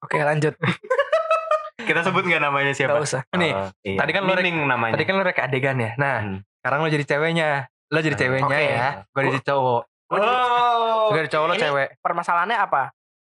Oke 0.00 0.18
lanjut. 0.18 0.54
Kita 1.82 2.02
sebut 2.02 2.22
nggak 2.22 2.42
namanya 2.42 2.70
Gak 2.70 2.78
siapa? 2.78 2.98
usah. 2.98 3.22
Nih, 3.34 3.50
Oh, 3.50 3.66
iya. 3.82 3.98
tadi 3.98 4.10
kan 4.12 4.22
lo 4.22 4.32
rek- 4.32 4.54
namanya. 4.54 4.92
Tadi 4.94 5.04
kan 5.04 5.14
lo 5.14 5.22
rek 5.22 5.38
adegan 5.40 5.78
ya. 5.78 5.90
Nah, 5.96 6.16
Hmm. 6.20 6.38
sekarang 6.58 6.78
lo 6.78 6.88
jadi 6.88 7.04
ceweknya. 7.04 7.48
Lo 7.88 7.98
jadi 7.98 8.14
Hmm. 8.14 8.22
ceweknya 8.22 8.46
Oke. 8.54 8.66
ya. 8.68 8.88
Gue 9.08 9.22
jadi 9.28 9.40
cowok. 9.44 9.82
Oh. 10.08 11.10
Gue 11.10 11.18
jadi 11.18 11.30
cowok 11.32 11.46
lo 11.48 11.54
cewek. 11.56 11.88
Permasalahannya 11.98 12.58
apa? 12.60 12.82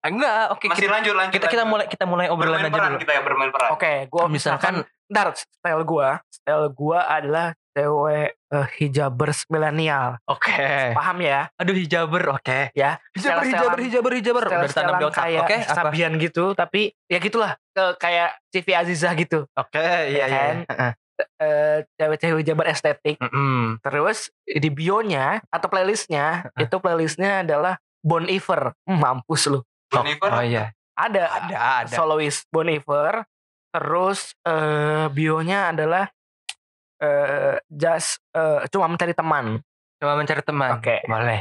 Enggak, 0.04 0.52
oke 0.52 0.68
Masih 0.68 0.84
kita, 0.84 0.92
lanjut 0.92 1.14
lanjut. 1.16 1.32
kita 1.32 1.46
kita 1.48 1.56
lanjut. 1.58 1.72
mulai 1.72 1.86
kita 1.88 2.04
mulai 2.04 2.26
obrolan 2.28 2.60
bermain 2.60 2.68
aja 2.68 2.76
peran 2.76 2.90
dulu. 2.92 3.00
kita 3.00 3.12
ya 3.16 3.22
bermain 3.24 3.50
peran. 3.50 3.68
Oke, 3.72 3.92
gua 4.06 4.22
Misalkan 4.28 4.74
Ntar 5.04 5.26
style 5.32 5.82
gua, 5.82 6.08
style 6.28 6.66
gua 6.70 7.00
adalah 7.08 7.46
cewek 7.74 8.38
eh, 8.38 8.66
hijabers 8.78 9.44
milenial. 9.50 10.22
Oke. 10.30 10.94
Paham 10.94 11.18
ya? 11.20 11.50
Aduh 11.58 11.74
hijaber, 11.74 12.22
oke. 12.30 12.70
Ya. 12.72 13.02
Hijaber, 13.12 13.44
hijaber, 13.50 13.78
hijaber, 13.82 14.12
hijaber. 14.14 14.42
Udah 14.46 14.70
Style-stylean 14.70 14.96
di 15.02 15.06
otak. 15.10 15.24
Oke, 15.42 15.56
apa? 15.58 15.74
Sabian 15.74 16.12
gitu, 16.22 16.44
tapi 16.54 16.94
ya 17.10 17.18
gitulah. 17.18 17.58
Ke- 17.74 17.98
kayak 17.98 18.38
CV 18.54 18.66
Aziza 18.78 19.10
gitu. 19.18 19.50
Oke, 19.58 19.82
iya, 19.82 20.24
iya. 20.24 20.26
kan? 20.30 20.56
Heeh. 20.70 20.92
Eh, 21.38 21.78
cewek-cewek 21.98 22.42
hijaber 22.42 22.66
estetik. 22.70 23.18
Mm-mm. 23.18 23.78
Terus 23.82 24.30
di 24.46 24.70
bio-nya 24.70 25.42
atau 25.50 25.66
playlistnya 25.70 26.50
itu 26.58 26.74
playlistnya 26.78 27.42
adalah 27.46 27.78
Bon 28.02 28.22
Iver. 28.26 28.74
Hmm, 28.86 28.98
mampus 28.98 29.46
lu. 29.50 29.58
Oh, 29.58 29.62
Jennifer? 29.90 30.30
oh 30.30 30.42
iya. 30.42 30.74
Ada, 30.94 31.26
Ada, 31.26 31.56
ada. 31.86 31.94
soloist 31.94 32.46
Bon 32.50 32.66
Iver. 32.66 33.26
Terus 33.74 34.34
eh 34.46 35.06
bio-nya 35.10 35.74
adalah 35.74 36.06
eh 37.02 37.58
just 37.70 38.22
eh, 38.34 38.66
cuma 38.70 38.86
mencari 38.86 39.14
teman. 39.14 39.58
Cuma 39.98 40.12
mencari 40.18 40.42
teman. 40.44 40.78
Oke. 40.78 41.02
Boleh. 41.06 41.40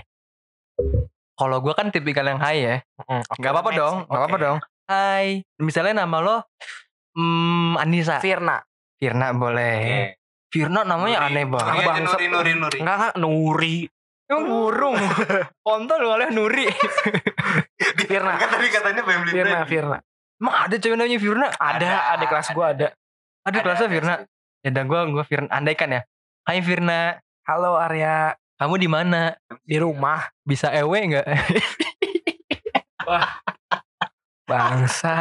Kalau 1.34 1.58
gue 1.60 1.74
kan 1.74 1.90
tipikal 1.90 2.26
yang 2.26 2.38
high 2.40 2.62
ya. 2.62 2.76
Gak 3.42 3.52
apa-apa 3.52 3.72
Next. 3.74 3.82
dong, 3.82 3.96
gak 4.06 4.20
apa-apa 4.22 4.38
dong. 4.38 4.58
Hai, 4.84 5.42
misalnya 5.58 6.06
nama 6.06 6.18
lo 6.22 6.38
hmm, 7.18 7.82
Anissa. 7.82 8.22
Firna. 8.22 8.62
Firna 9.02 9.34
boleh. 9.34 9.78
Oke. 9.82 10.04
Firna 10.54 10.86
namanya 10.86 11.26
Nuri. 11.26 11.34
aneh 11.34 11.46
Nuri 11.50 11.54
banget. 11.58 11.74
aja, 11.74 11.88
Bangsat. 11.90 12.18
Nuri 12.22 12.28
Nuri 12.30 12.54
Nuri. 12.62 12.78
Enggak, 12.78 12.96
enggak 13.02 13.16
Nuri. 13.18 13.78
Emang 14.30 14.46
burung. 14.48 14.96
Kontol 15.66 16.02
oleh 16.06 16.28
Nuri. 16.30 16.66
Firna. 18.10 18.38
Kan 18.38 18.50
tadi 18.54 18.68
katanya 18.70 19.02
family 19.02 19.32
Firna. 19.34 19.60
Firna. 19.66 19.98
Emang 20.38 20.56
ada 20.70 20.76
cewek 20.78 20.96
namanya 20.96 21.20
Firna? 21.20 21.48
Ada, 21.58 21.90
ada 22.14 22.26
kelas 22.30 22.48
gua 22.54 22.68
ada. 22.72 22.88
Ada 23.44 23.50
Ada, 23.50 23.58
kelasnya 23.66 23.88
ada. 23.90 23.96
Firna. 23.98 24.14
Ya 24.64 24.72
udah 24.72 24.84
gue 24.88 25.00
gue 25.12 25.24
Firna 25.28 25.52
andaikan 25.52 25.92
ya. 25.92 26.02
Hai 26.44 26.60
Firna, 26.60 27.20
Halo 27.44 27.76
Arya, 27.76 28.32
kamu 28.56 28.76
di 28.78 28.88
mana? 28.88 29.36
di 29.62 29.76
rumah. 29.76 30.24
Bisa 30.42 30.72
ewe 30.72 31.04
nggak? 31.06 31.28
Bangsa. 34.44 35.16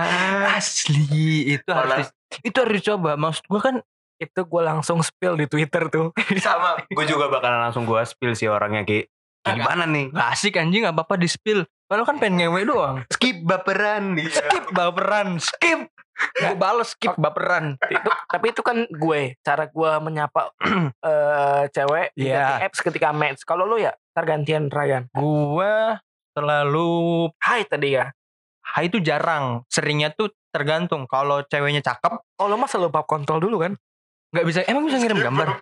Asli 0.55 1.51
itu 1.53 1.71
harus 1.71 2.07
di- 2.07 2.43
itu 2.45 2.57
harus 2.57 2.75
dicoba. 2.77 3.15
Maksud 3.15 3.45
gue 3.47 3.61
kan 3.61 3.77
Itu 4.15 4.47
gue 4.47 4.63
langsung 4.63 5.03
spill 5.03 5.35
di 5.35 5.51
Twitter 5.51 5.91
tuh. 5.91 6.15
Sama. 6.39 6.79
Gue 6.87 7.03
juga 7.03 7.27
bakalan 7.27 7.59
langsung 7.61 7.83
gue 7.83 7.99
spill 8.07 8.39
si 8.39 8.47
orangnya 8.47 8.87
Ki. 8.87 9.03
Kayak 9.43 9.57
Gimana 9.59 9.83
nih? 9.83 10.15
gak 10.15 10.29
asik 10.31 10.55
anjing 10.55 10.87
gak 10.87 10.95
apa-apa 10.95 11.19
di 11.19 11.27
spill. 11.27 11.67
Kalau 11.93 12.09
kan 12.09 12.17
pengen 12.17 12.41
ngewe 12.41 12.65
doang. 12.65 13.05
Skip 13.13 13.45
baperan 13.45 14.17
nih. 14.17 14.25
Skip 14.33 14.73
baperan, 14.73 15.37
skip. 15.37 15.93
Gue 16.41 16.57
bales 16.57 16.97
skip 16.97 17.13
baperan. 17.21 17.77
itu, 17.85 18.09
tapi 18.31 18.49
itu 18.49 18.65
kan 18.65 18.89
gue 18.89 19.37
cara 19.45 19.69
gue 19.69 19.93
menyapa 20.01 20.57
eh 21.05 21.63
cewek 21.69 22.17
di 22.17 22.33
Iya. 22.33 22.65
apps 22.65 22.81
ketika 22.81 23.13
match. 23.13 23.45
Kalau 23.45 23.69
lu 23.69 23.77
ya 23.77 23.93
ntar 24.17 24.25
gantian 24.25 24.73
Ryan. 24.73 25.13
Gue 25.13 26.01
selalu 26.33 27.29
Hai 27.37 27.69
tadi 27.69 28.01
ya. 28.01 28.09
Hai 28.65 28.89
itu 28.89 28.97
jarang. 29.05 29.61
Seringnya 29.69 30.17
tuh 30.17 30.33
tergantung. 30.49 31.05
Kalau 31.05 31.45
ceweknya 31.45 31.85
cakep, 31.85 32.25
Oh 32.41 32.49
lu 32.49 32.57
mah 32.57 32.73
selalu 32.73 32.89
bab 32.89 33.05
kontol 33.05 33.37
dulu 33.37 33.61
kan? 33.61 33.77
nggak 34.33 34.47
bisa. 34.49 34.59
Emang 34.65 34.89
bisa 34.89 34.97
ngirim 34.97 35.21
gambar? 35.21 35.49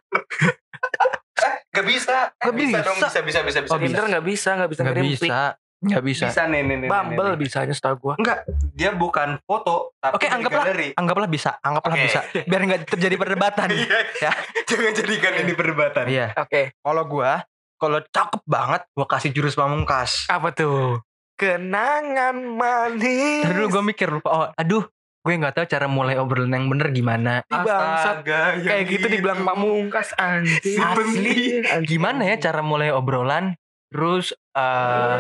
Gak 1.71 1.87
bisa. 1.87 2.35
Gak 2.35 2.55
bisa. 2.55 2.83
bisa. 2.83 2.87
dong. 2.87 2.99
Bisa 2.99 3.21
bisa 3.23 3.41
bisa 3.47 3.59
bisa. 3.63 3.71
Oh, 3.73 3.79
Tinder 3.79 4.05
nggak 4.11 4.27
bisa, 4.27 4.51
nggak 4.59 4.71
bisa 4.71 4.81
Nggak 4.83 4.91
ngirim 4.93 5.05
bisa. 5.07 5.39
Nggak 5.81 6.03
bisa. 6.05 6.27
Bisa 6.29 6.45
nih 6.45 6.61
nih 6.61 6.77
nih. 6.85 6.89
Bumble 6.93 7.25
nih, 7.25 7.33
nih. 7.33 7.41
bisanya 7.41 7.73
setahu 7.73 7.97
gue. 7.97 8.15
Enggak, 8.21 8.39
dia 8.77 8.91
bukan 8.93 9.41
foto 9.49 9.97
tapi 9.97 10.15
Oke, 10.21 10.27
anggaplah. 10.29 10.65
galeri. 10.69 10.89
Anggaplah 10.93 11.29
bisa. 11.29 11.51
Anggaplah 11.65 11.97
Oke. 11.97 12.05
bisa. 12.05 12.21
Biar 12.45 12.61
nggak 12.69 12.81
terjadi 12.85 13.17
perdebatan. 13.17 13.69
Iya. 13.81 13.99
Ya. 14.21 14.33
Jangan 14.69 14.93
jadikan 14.93 15.33
ini 15.41 15.53
perdebatan. 15.57 16.05
Iya. 16.05 16.27
Oke. 16.37 16.77
Kalau 16.85 17.05
gue, 17.09 17.33
kalau 17.81 17.99
cakep 18.05 18.43
banget, 18.45 18.83
gue 18.93 19.07
kasih 19.09 19.31
jurus 19.33 19.57
pamungkas. 19.57 20.29
Apa 20.29 20.53
tuh? 20.53 21.01
Kenangan 21.41 22.37
manis. 22.37 23.49
Tadi 23.49 23.57
dulu 23.57 23.81
gue 23.81 23.83
mikir 23.97 24.13
lupa. 24.13 24.29
Oh, 24.29 24.47
aduh, 24.53 24.85
gue 25.25 25.33
nggak 25.33 25.57
tahu 25.57 25.65
cara 25.65 25.89
mulai 25.89 26.21
obrolan 26.21 26.61
yang 26.61 26.69
bener 26.69 26.93
gimana. 26.93 27.41
Astaga, 27.49 28.61
yang 28.61 28.69
Kayak 28.69 28.85
gitu 28.85 29.07
dibilang 29.09 29.41
pamungkas 29.49 30.13
anjing. 30.21 30.61
Si 30.61 30.77
penting. 30.77 31.65
Anjing. 31.65 31.89
Gimana 31.89 32.29
ya 32.29 32.37
cara 32.37 32.61
mulai 32.61 32.93
obrolan? 32.93 33.57
Terus 33.91 34.33
eh 34.55 35.19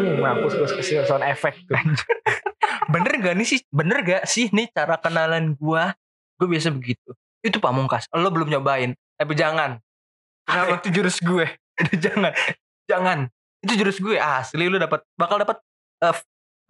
Hmm, 0.00 0.16
mampus 0.22 0.56
gue 0.56 0.68
kasih 0.80 1.04
sound 1.04 1.22
tuh. 1.22 2.06
bener 2.94 3.12
gak 3.20 3.34
nih 3.36 3.46
sih? 3.46 3.60
Bener 3.68 3.98
gak 4.00 4.24
sih 4.24 4.48
nih 4.48 4.72
cara 4.72 4.96
kenalan 4.96 5.54
gue? 5.54 5.84
Gue 6.40 6.46
biasa 6.48 6.72
begitu. 6.72 7.12
Itu 7.44 7.60
pamungkas. 7.60 8.08
Lo 8.16 8.32
belum 8.32 8.48
nyobain. 8.48 8.96
Tapi 9.20 9.32
jangan. 9.36 9.76
Kenapa? 10.48 10.80
itu 10.80 10.88
jurus 10.90 11.20
gue. 11.20 11.46
jangan. 12.04 12.32
Jangan. 12.88 13.18
Itu 13.60 13.72
jurus 13.76 14.00
gue. 14.00 14.16
Asli 14.16 14.64
lu 14.66 14.80
dapat 14.80 15.04
bakal 15.20 15.36
dapat 15.36 15.60
eh, 16.00 16.16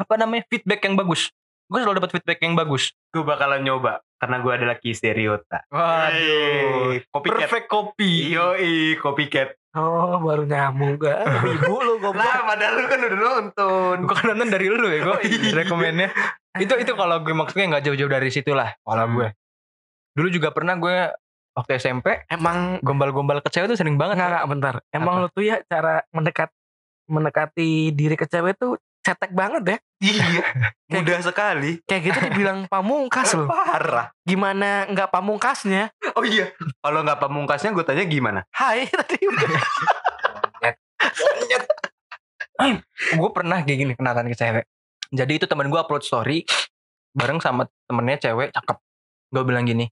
apa 0.00 0.14
namanya? 0.18 0.42
feedback 0.50 0.82
yang 0.82 0.98
bagus. 0.98 1.30
Gue 1.70 1.78
selalu 1.86 2.02
dapat 2.02 2.10
feedback 2.18 2.38
yang 2.42 2.58
bagus. 2.58 2.90
Gue 3.14 3.22
bakalan 3.22 3.62
nyoba 3.62 4.02
karena 4.18 4.42
gue 4.42 4.52
adalah 4.52 4.76
Kisteriota. 4.82 5.62
Waduh. 5.70 6.98
copycat. 7.14 7.46
Perfect 7.46 7.66
copy. 7.70 8.34
Yoi, 8.34 8.98
copycat. 8.98 9.59
Oh, 9.70 10.18
baru 10.18 10.42
nyambung 10.44 10.98
gak? 10.98 11.22
Ibu 11.62 11.74
lu 11.78 11.92
goblok. 11.98 12.18
Lah, 12.18 12.42
padahal 12.42 12.74
lu 12.74 12.86
kan 12.86 13.00
udah 13.00 13.18
nonton. 13.18 13.96
Gue 14.02 14.16
kan 14.18 14.26
nonton 14.28 14.50
dari 14.50 14.66
lu 14.66 14.82
ya 14.82 14.98
gue 15.00 15.14
Oh, 15.14 15.20
iya. 15.20 15.54
rekomennya. 15.54 16.08
itu 16.58 16.74
itu 16.74 16.92
kalau 16.92 17.22
gue 17.22 17.30
maksudnya 17.30 17.70
nggak 17.70 17.84
jauh-jauh 17.86 18.10
dari 18.10 18.26
situ 18.28 18.50
lah 18.50 18.74
kalau 18.80 19.06
Hmm. 19.06 19.14
gue. 19.14 19.28
Dulu 20.12 20.28
juga 20.28 20.50
pernah 20.50 20.74
gue 20.74 21.14
waktu 21.50 21.72
SMP 21.76 22.26
Emang 22.26 22.82
gombal-gombal 22.82 23.38
ke 23.38 23.48
cewek 23.48 23.70
tuh 23.70 23.78
sering 23.78 23.94
banget. 23.94 24.18
Enggak, 24.18 24.28
enggak, 24.28 24.46
bentar. 24.48 24.74
Emang 24.90 25.14
Apa? 25.16 25.22
lu 25.22 25.28
tuh 25.30 25.44
ya 25.44 25.62
cara 25.64 26.02
mendekat 26.10 26.50
mendekati 27.06 27.70
diri 27.90 28.14
ke 28.14 28.26
cewek 28.26 28.54
tuh 28.56 28.74
cetek 29.00 29.32
banget 29.32 29.62
ya. 29.64 29.78
Iya, 30.00 30.44
mudah 30.92 31.20
sekali. 31.20 31.80
Kayak 31.84 32.02
gitu 32.08 32.18
dibilang 32.30 32.58
pamungkas 32.68 33.36
loh. 33.36 33.48
Parah. 33.48 34.12
Gimana 34.24 34.88
nggak 34.88 35.08
pamungkasnya? 35.12 35.92
Oh 36.16 36.24
iya. 36.24 36.52
Kalau 36.80 37.00
nggak 37.04 37.20
pamungkasnya 37.20 37.70
gue 37.72 37.84
tanya 37.84 38.04
gimana? 38.08 38.40
Hai 38.52 38.88
tadi 39.00 39.18
gue 43.16 43.30
pernah 43.32 43.64
kayak 43.64 43.78
gini 43.78 43.92
kenalan 43.96 44.28
ke 44.28 44.36
cewek. 44.36 44.64
Jadi 45.10 45.32
itu 45.42 45.46
teman 45.48 45.72
gue 45.72 45.80
upload 45.80 46.04
story 46.04 46.44
bareng 47.16 47.40
sama 47.42 47.66
temennya 47.88 48.30
cewek 48.30 48.52
cakep. 48.54 48.76
Gue 49.30 49.42
bilang 49.46 49.64
gini, 49.64 49.88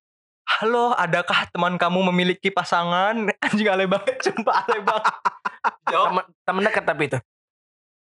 Halo, 0.48 0.96
adakah 0.96 1.44
teman 1.52 1.76
kamu 1.76 2.08
memiliki 2.08 2.48
pasangan? 2.48 3.14
Anjing 3.44 3.68
alay 3.68 3.84
banget, 3.84 4.16
sumpah 4.24 4.64
alay 4.64 4.80
banget. 4.80 5.14
Jawab 5.92 6.08
Temen, 6.08 6.24
temen 6.48 6.62
dekat 6.64 6.84
tapi 6.88 7.04
itu. 7.12 7.18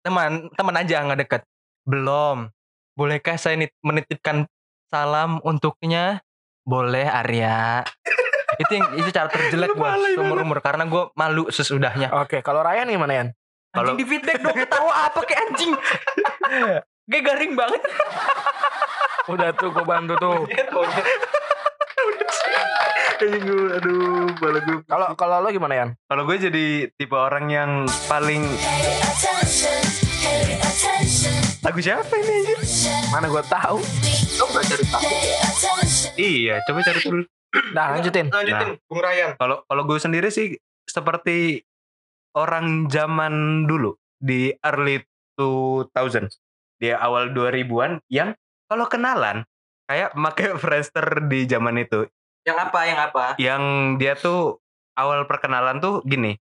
Teman, 0.06 0.54
teman 0.54 0.76
aja 0.78 1.02
nggak 1.02 1.20
deket. 1.26 1.42
Belum. 1.82 2.54
Bolehkah 2.94 3.36
saya 3.36 3.58
nit- 3.58 3.74
menitipkan 3.82 4.46
salam 4.88 5.42
untuknya? 5.42 6.22
Boleh 6.62 7.10
Arya. 7.10 7.82
itu 8.62 8.72
yang 8.72 8.88
itu 8.96 9.10
cara 9.12 9.28
terjelek 9.28 9.76
gue 9.76 9.90
seumur 10.16 10.40
umur 10.40 10.60
karena 10.62 10.86
gue 10.86 11.10
malu 11.18 11.50
sesudahnya. 11.50 12.14
Oke, 12.22 12.40
kalau 12.40 12.62
Ryan 12.62 12.88
gimana 12.88 13.14
Yan? 13.18 13.28
Kalau- 13.74 13.92
Anjing 13.92 14.00
di 14.00 14.06
feedback 14.08 14.40
dong 14.40 14.56
ketawa 14.56 15.10
apa 15.10 15.20
kayak 15.26 15.40
anjing. 15.50 15.74
Kayak 17.06 17.22
garing 17.22 17.54
banget. 17.54 17.82
Udah 19.30 19.54
tuh 19.54 19.70
gue 19.70 19.86
bantu 19.86 20.18
tuh. 20.18 20.42
Aduh, 23.22 23.78
gue. 24.36 24.84
Kalau 24.86 25.08
kalau 25.16 25.36
lo 25.42 25.50
gimana 25.50 25.74
Yan? 25.76 25.90
Kalau 26.08 26.24
gue 26.28 26.38
jadi 26.38 26.66
tipe 26.96 27.16
orang 27.16 27.46
yang 27.50 27.72
paling 28.06 28.44
lagu 31.66 31.80
siapa 31.82 32.14
ini 32.14 32.32
anjir? 32.44 32.60
Mana 33.10 33.26
gue 33.32 33.44
tahu. 33.50 33.78
Iya, 36.20 36.62
coba 36.70 36.80
cari 36.86 37.00
dulu. 37.02 37.24
Nah 37.74 37.86
lanjutin. 37.96 38.28
Lanjutin, 38.30 38.70
Bung 38.86 39.02
Ryan. 39.02 39.30
Kalau 39.40 39.64
kalau 39.66 39.84
gue 39.88 39.98
sendiri 39.98 40.30
sih 40.30 40.60
seperti 40.86 41.64
orang 42.36 42.92
zaman 42.92 43.66
dulu 43.66 43.96
di 44.20 44.52
early 44.62 45.02
2000 45.40 45.92
di 46.76 46.92
awal 46.92 47.32
2000-an 47.32 48.04
yang 48.12 48.36
kalau 48.68 48.86
kenalan 48.92 49.48
kayak 49.88 50.12
pakai 50.12 50.58
Friendster 50.60 51.24
di 51.30 51.48
zaman 51.48 51.80
itu 51.80 52.04
Yang 52.46 52.58
apa? 52.70 52.80
Yang 52.86 53.00
apa? 53.10 53.24
yang 53.42 53.64
dia 53.98 54.14
tuh 54.14 54.62
awal 54.94 55.26
perkenalan 55.26 55.82
tuh 55.82 56.06
gini. 56.06 56.38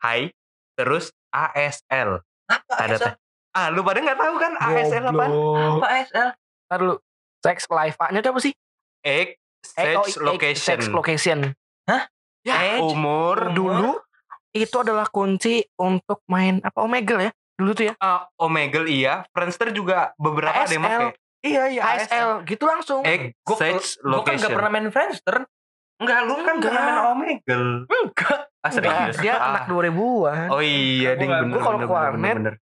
Hai, 0.00 0.28
terus 0.76 1.08
ASL. 1.32 2.20
Apa? 2.48 2.72
Ada 2.76 2.96
teh. 3.00 3.14
Ah, 3.50 3.72
lu 3.72 3.82
pada 3.82 3.98
nggak 3.98 4.20
tahu 4.20 4.34
kan 4.38 4.52
ASL 4.60 5.04
apa? 5.10 5.24
Apa 5.80 5.86
ASL? 5.88 6.28
Ntar 6.68 6.78
dulu. 6.78 6.96
Sex 7.40 7.64
life 7.72 7.96
itu 7.96 8.28
apa 8.28 8.40
sih? 8.44 8.52
Age, 9.00 9.40
Eh, 9.76 9.92
oh, 9.92 10.04
sex, 10.08 10.16
location. 10.20 10.68
Sex 10.68 10.80
location. 10.88 11.38
Ya, 12.44 12.56
Age, 12.56 12.80
umur. 12.84 13.52
Dulu 13.52 14.00
itu 14.56 14.76
adalah 14.80 15.08
kunci 15.08 15.64
untuk 15.76 16.24
main 16.28 16.60
apa 16.60 16.80
Omegle 16.84 17.28
ya? 17.28 17.32
Dulu 17.56 17.70
tuh 17.76 17.84
ya. 17.92 17.94
Ah, 18.00 18.28
Omegle 18.40 18.88
iya, 18.88 19.24
Friendster 19.32 19.72
juga 19.72 20.12
beberapa 20.16 20.64
ada 20.64 20.72
yang 20.72 20.84
ASL. 20.84 21.12
Iya, 21.40 21.62
iya, 21.68 21.82
ASL 21.82 22.44
gitu 22.44 22.64
langsung. 22.64 23.00
Egg, 23.02 23.32
Gua- 23.40 23.56
sex, 23.56 23.96
Gue 23.96 24.12
kan 24.20 24.36
location. 24.36 24.44
gak 24.44 24.52
pernah 24.54 24.70
main 24.70 24.88
Friendster. 24.88 25.36
Enggak, 25.96 26.18
lu 26.22 26.34
kan 26.38 26.54
Enggak. 26.54 26.70
pernah 26.70 26.82
main 26.82 27.00
Omegle. 27.10 27.68
Enggak. 27.86 28.40
Ah, 28.60 28.70
serius? 28.70 29.16
dia 29.16 29.34
Ah. 29.34 29.48
anak 29.50 29.64
2000-an. 29.66 30.48
Oh 30.48 30.60
iya, 30.60 31.10
Gua 31.10 31.18
ding 31.18 31.30
bener. 31.30 31.48
gua 31.50 31.60
kalau 31.62 31.78
bener, 31.78 31.88
ke 31.88 31.92
bener, 32.12 32.36
warnet. 32.36 32.54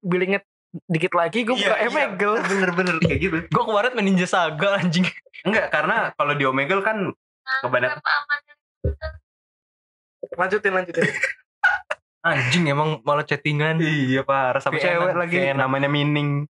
Billingnya 0.00 0.40
dikit 0.84 1.12
lagi 1.12 1.38
gue 1.40 1.54
Iya, 1.54 1.62
buka 1.64 1.76
iya. 1.76 1.86
Omegle. 1.88 2.36
Bener-bener 2.44 2.94
kayak 2.98 3.18
gitu. 3.20 3.36
Gue 3.46 3.64
kemarin 3.64 3.90
main 3.92 4.04
Ninja 4.04 4.26
Saga 4.26 4.68
anjing. 4.76 5.06
Enggak, 5.42 5.70
karena 5.70 6.10
kalau 6.12 6.32
di 6.32 6.44
Omegle 6.44 6.82
kan 6.82 6.98
Kebanyakan- 7.60 8.00
Kenapa 8.00 8.10
aman? 8.16 8.40
Lanjutin 10.34 10.72
lanjutin. 10.72 11.04
Anjing 12.24 12.64
emang 12.66 13.04
malah 13.04 13.22
chattingan. 13.22 13.76
iya 13.78 14.24
parah 14.24 14.56
sama 14.56 14.74
Kayak 14.74 14.96
cewek 14.96 15.12
lagi 15.14 15.36
kayak 15.38 15.54
namanya 15.54 15.86
Mining. 15.86 16.48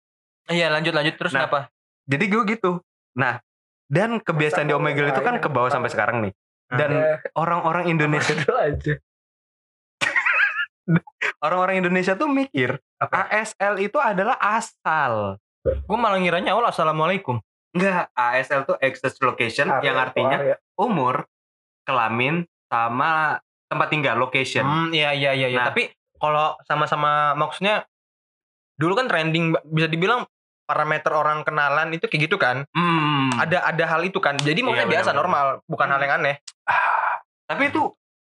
Iya 0.47 0.71
lanjut 0.71 0.93
lanjut 0.95 1.15
terus 1.19 1.31
Nah, 1.35 1.47
kenapa? 1.47 1.59
Jadi 2.07 2.23
gue 2.31 2.43
gitu. 2.47 2.71
Nah, 3.19 3.43
dan 3.91 4.19
kebiasaan 4.23 4.67
di 4.67 4.73
Omegle 4.75 5.11
itu 5.11 5.21
kan 5.23 5.39
ke 5.43 5.49
bawah 5.51 5.71
sampai 5.71 5.91
sekarang 5.91 6.23
nih. 6.23 6.33
Dan 6.67 6.91
Ya, 6.99 7.23
orang-orang 7.35 7.87
Indonesia 7.87 8.35
itu 8.35 8.51
aja. 8.55 8.93
orang-orang 11.45 11.83
Indonesia 11.83 12.15
tuh 12.15 12.27
mikir 12.31 12.79
ASL 12.99 13.79
itu 13.79 13.99
adalah 13.99 14.35
asal. 14.39 15.39
Gue 15.63 15.97
malah 15.99 16.19
ngiranya 16.19 16.55
awal 16.55 16.71
assalamualaikum. 16.71 17.39
Enggak, 17.75 18.07
ASL 18.15 18.63
tuh 18.63 18.79
access 18.79 19.19
location 19.19 19.67
yang 19.83 19.99
artinya 19.99 20.55
ya. 20.55 20.55
umur, 20.79 21.27
kelamin, 21.83 22.47
sama 22.71 23.39
tempat 23.67 23.87
tinggal, 23.91 24.15
location. 24.15 24.63
Hmm, 24.63 24.89
iya 24.95 25.11
iya 25.11 25.35
iya. 25.35 25.47
iya. 25.51 25.59
Nah. 25.61 25.67
Tapi 25.71 25.91
kalau 26.17 26.55
sama-sama 26.65 27.35
maksudnya 27.35 27.85
dulu 28.79 28.97
kan 28.97 29.07
trending 29.11 29.53
bisa 29.67 29.87
dibilang 29.91 30.25
parameter 30.67 31.09
orang 31.09 31.41
kenalan 31.41 31.89
itu 31.89 32.05
kayak 32.05 32.27
gitu 32.27 32.35
kan. 32.35 32.67
Hmm. 32.69 33.31
Ada 33.33 33.63
ada 33.65 33.83
hal 33.87 34.03
itu 34.03 34.19
kan. 34.19 34.35
Jadi 34.35 34.59
maksudnya 34.59 34.83
Iya, 34.83 34.93
biasa 34.93 35.09
benar-benar. 35.09 35.17
normal, 35.17 35.65
bukan 35.65 35.87
hal 35.87 35.99
yang 35.99 36.13
aneh. 36.19 36.35
Tapi 37.47 37.63
itu 37.65 37.81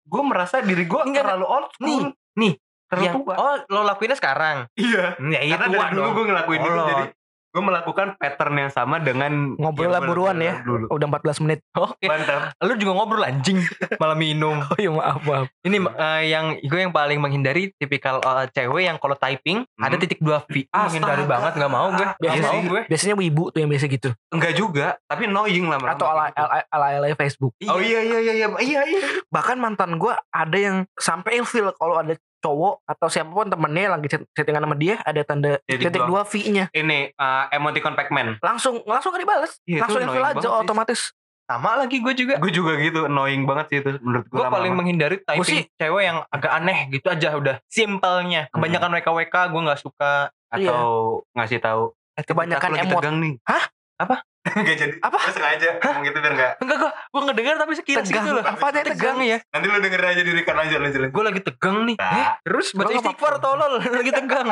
gue 0.05 0.23
merasa 0.23 0.63
diri 0.63 0.83
gue 0.83 1.01
Enggak, 1.03 1.27
terlalu 1.27 1.45
old 1.45 1.69
school. 1.69 1.85
nih, 1.85 2.01
nih, 2.33 2.53
terlalu 2.87 3.05
Yang- 3.05 3.15
tua. 3.19 3.33
oh, 3.35 3.55
lo 3.69 3.81
lakuinnya 3.83 4.17
sekarang. 4.17 4.57
Iya. 4.73 5.19
Ya 5.21 5.39
iya 5.43 5.55
Karena 5.55 5.67
dari 5.85 5.93
dulu 5.93 6.09
gue 6.09 6.25
ngelakuin 6.25 6.59
itu 6.59 6.69
Kolot. 6.71 6.87
jadi 6.87 7.03
gue 7.49 7.63
melakukan 7.65 8.13
pattern 8.21 8.55
yang 8.61 8.71
sama 8.71 9.01
dengan 9.01 9.57
Ngobrol 9.57 9.89
lah 9.89 10.05
buruan 10.05 10.37
ya. 10.37 10.61
Dulu. 10.61 10.85
Udah 10.93 11.07
14 11.09 11.43
menit. 11.45 11.59
Oke. 11.77 12.05
Mantap. 12.05 12.53
Lu 12.61 12.77
juga 12.77 12.91
ngobrol 12.93 13.25
anjing, 13.25 13.57
malah 13.97 14.17
minum. 14.17 14.61
Oh 14.69 14.77
iya 14.77 14.91
maaf 14.93 15.21
maaf. 15.25 15.47
Ini 15.65 15.77
eh, 15.81 16.21
yang 16.29 16.45
gue 16.61 16.79
yang 16.79 16.93
paling 16.93 17.17
menghindari 17.17 17.73
tipikal 17.81 18.21
eh, 18.21 18.45
cewek 18.53 18.85
yang 18.85 19.01
kalau 19.01 19.17
typing 19.17 19.65
Hmm. 19.79 19.87
ada 19.87 19.95
titik 19.95 20.19
dua 20.19 20.43
V. 20.45 20.67
Astaga. 20.67 20.91
menghindari 20.91 21.23
banget 21.25 21.51
nggak 21.57 21.71
mau 21.71 21.87
gue. 21.89 22.07
Nggak 22.19 22.33
Iya 22.35 22.43
mau 22.43 22.59
gue. 22.67 22.81
Biasanya 22.91 23.15
wibu 23.15 23.43
tuh 23.49 23.59
yang 23.63 23.69
biasa 23.71 23.85
gitu. 23.87 24.09
Enggak 24.29 24.53
juga, 24.53 24.87
tapi 25.07 25.25
annoying 25.25 25.65
lah. 25.71 25.79
Atau 25.89 26.05
ala 26.05 26.29
ala 26.35 26.61
ala, 26.69 26.87
ala 27.01 27.07
Facebook. 27.17 27.55
Oh 27.65 27.79
iya 27.81 28.03
iya 28.03 28.19
iya 28.21 28.33
iya 28.45 28.47
iya 28.59 28.81
iya. 28.85 29.01
Bahkan 29.31 29.57
mantan 29.57 29.97
gue 29.97 30.13
ada 30.29 30.57
yang 30.57 30.83
sampai 30.99 31.39
ilfil 31.39 31.71
kalau 31.79 31.97
ada 31.97 32.13
cowok 32.39 32.87
atau 32.87 33.07
siapa 33.07 33.29
pun 33.29 33.47
temennya 33.47 33.95
lagi 33.95 34.07
chat- 34.07 34.27
chattingan 34.31 34.63
sama 34.63 34.75
dia 34.75 34.95
ada 35.03 35.21
tanda 35.23 35.59
Titik 35.67 35.91
titik 35.91 36.03
dua. 36.07 36.23
V-nya. 36.23 36.65
Ini 36.71 36.99
eh, 37.11 37.45
emoticon 37.51 37.93
Pac-Man. 37.93 38.39
Langsung 38.39 38.81
langsung 38.87 39.11
gak 39.11 39.21
dibales. 39.23 39.59
Iya, 39.63 39.79
itu 39.79 39.83
langsung 39.83 40.01
annoying 40.03 40.25
aja 40.25 40.47
sih. 40.47 40.61
otomatis. 40.63 41.01
Sama 41.49 41.81
lagi 41.81 41.97
gue 41.97 42.13
juga. 42.13 42.37
Gue 42.37 42.53
juga 42.53 42.77
gitu, 42.77 43.09
annoying 43.09 43.43
banget 43.49 43.65
sih 43.73 43.77
itu 43.81 43.97
menurut 44.05 44.25
gue. 44.29 44.37
Gue 44.37 44.45
paling 44.47 44.73
menghindari 44.77 45.17
Gua 45.17 45.33
typing 45.41 45.65
cewek 45.75 46.03
yang 46.05 46.17
agak 46.29 46.51
aneh 46.53 46.79
gitu 46.93 47.07
aja 47.09 47.33
udah. 47.33 47.55
Simpelnya. 47.65 48.47
Kebanyakan 48.53 48.93
WKWK 49.01 49.35
gue 49.49 49.61
nggak 49.65 49.81
suka. 49.81 50.29
atau 50.49 51.21
ngasih 51.37 51.61
tahu. 51.61 51.93
Eh, 52.17 52.25
Kebanyakan 52.25 52.69
emot. 52.81 53.03
nih. 53.21 53.33
Hah? 53.45 53.69
Apa? 54.01 54.25
Enggak 54.59 54.75
jadi. 54.79 54.93
Apa? 55.03 55.17
Gue 55.19 55.33
sengaja 55.35 55.67
ngomong 55.83 56.03
gitu 56.07 56.17
biar 56.23 56.33
enggak. 56.33 56.53
Enggak 56.63 56.77
gue, 56.79 56.91
gue 56.95 57.21
ngedengar 57.27 57.55
tapi 57.59 57.73
sekilas 57.75 58.05
Tegang. 58.07 58.23
gitu 58.23 58.31
loh. 58.39 58.43
Apa 58.47 58.65
dia 58.71 58.83
tegang? 58.87 59.17
ya? 59.19 59.37
Nanti 59.51 59.65
lu 59.67 59.77
denger 59.83 60.01
aja 60.01 60.21
di 60.23 60.31
rekan 60.31 60.55
lanjut 60.55 60.79
lanjut. 60.79 60.99
Gue 61.11 61.23
lagi 61.27 61.41
tegang 61.43 61.77
nih. 61.83 61.97
Nah. 61.99 62.13
Eh, 62.15 62.27
terus 62.47 62.67
baca 62.71 62.93
istighfar 62.95 63.33
tolol 63.43 63.73
lagi 63.99 64.11
tegang. 64.15 64.47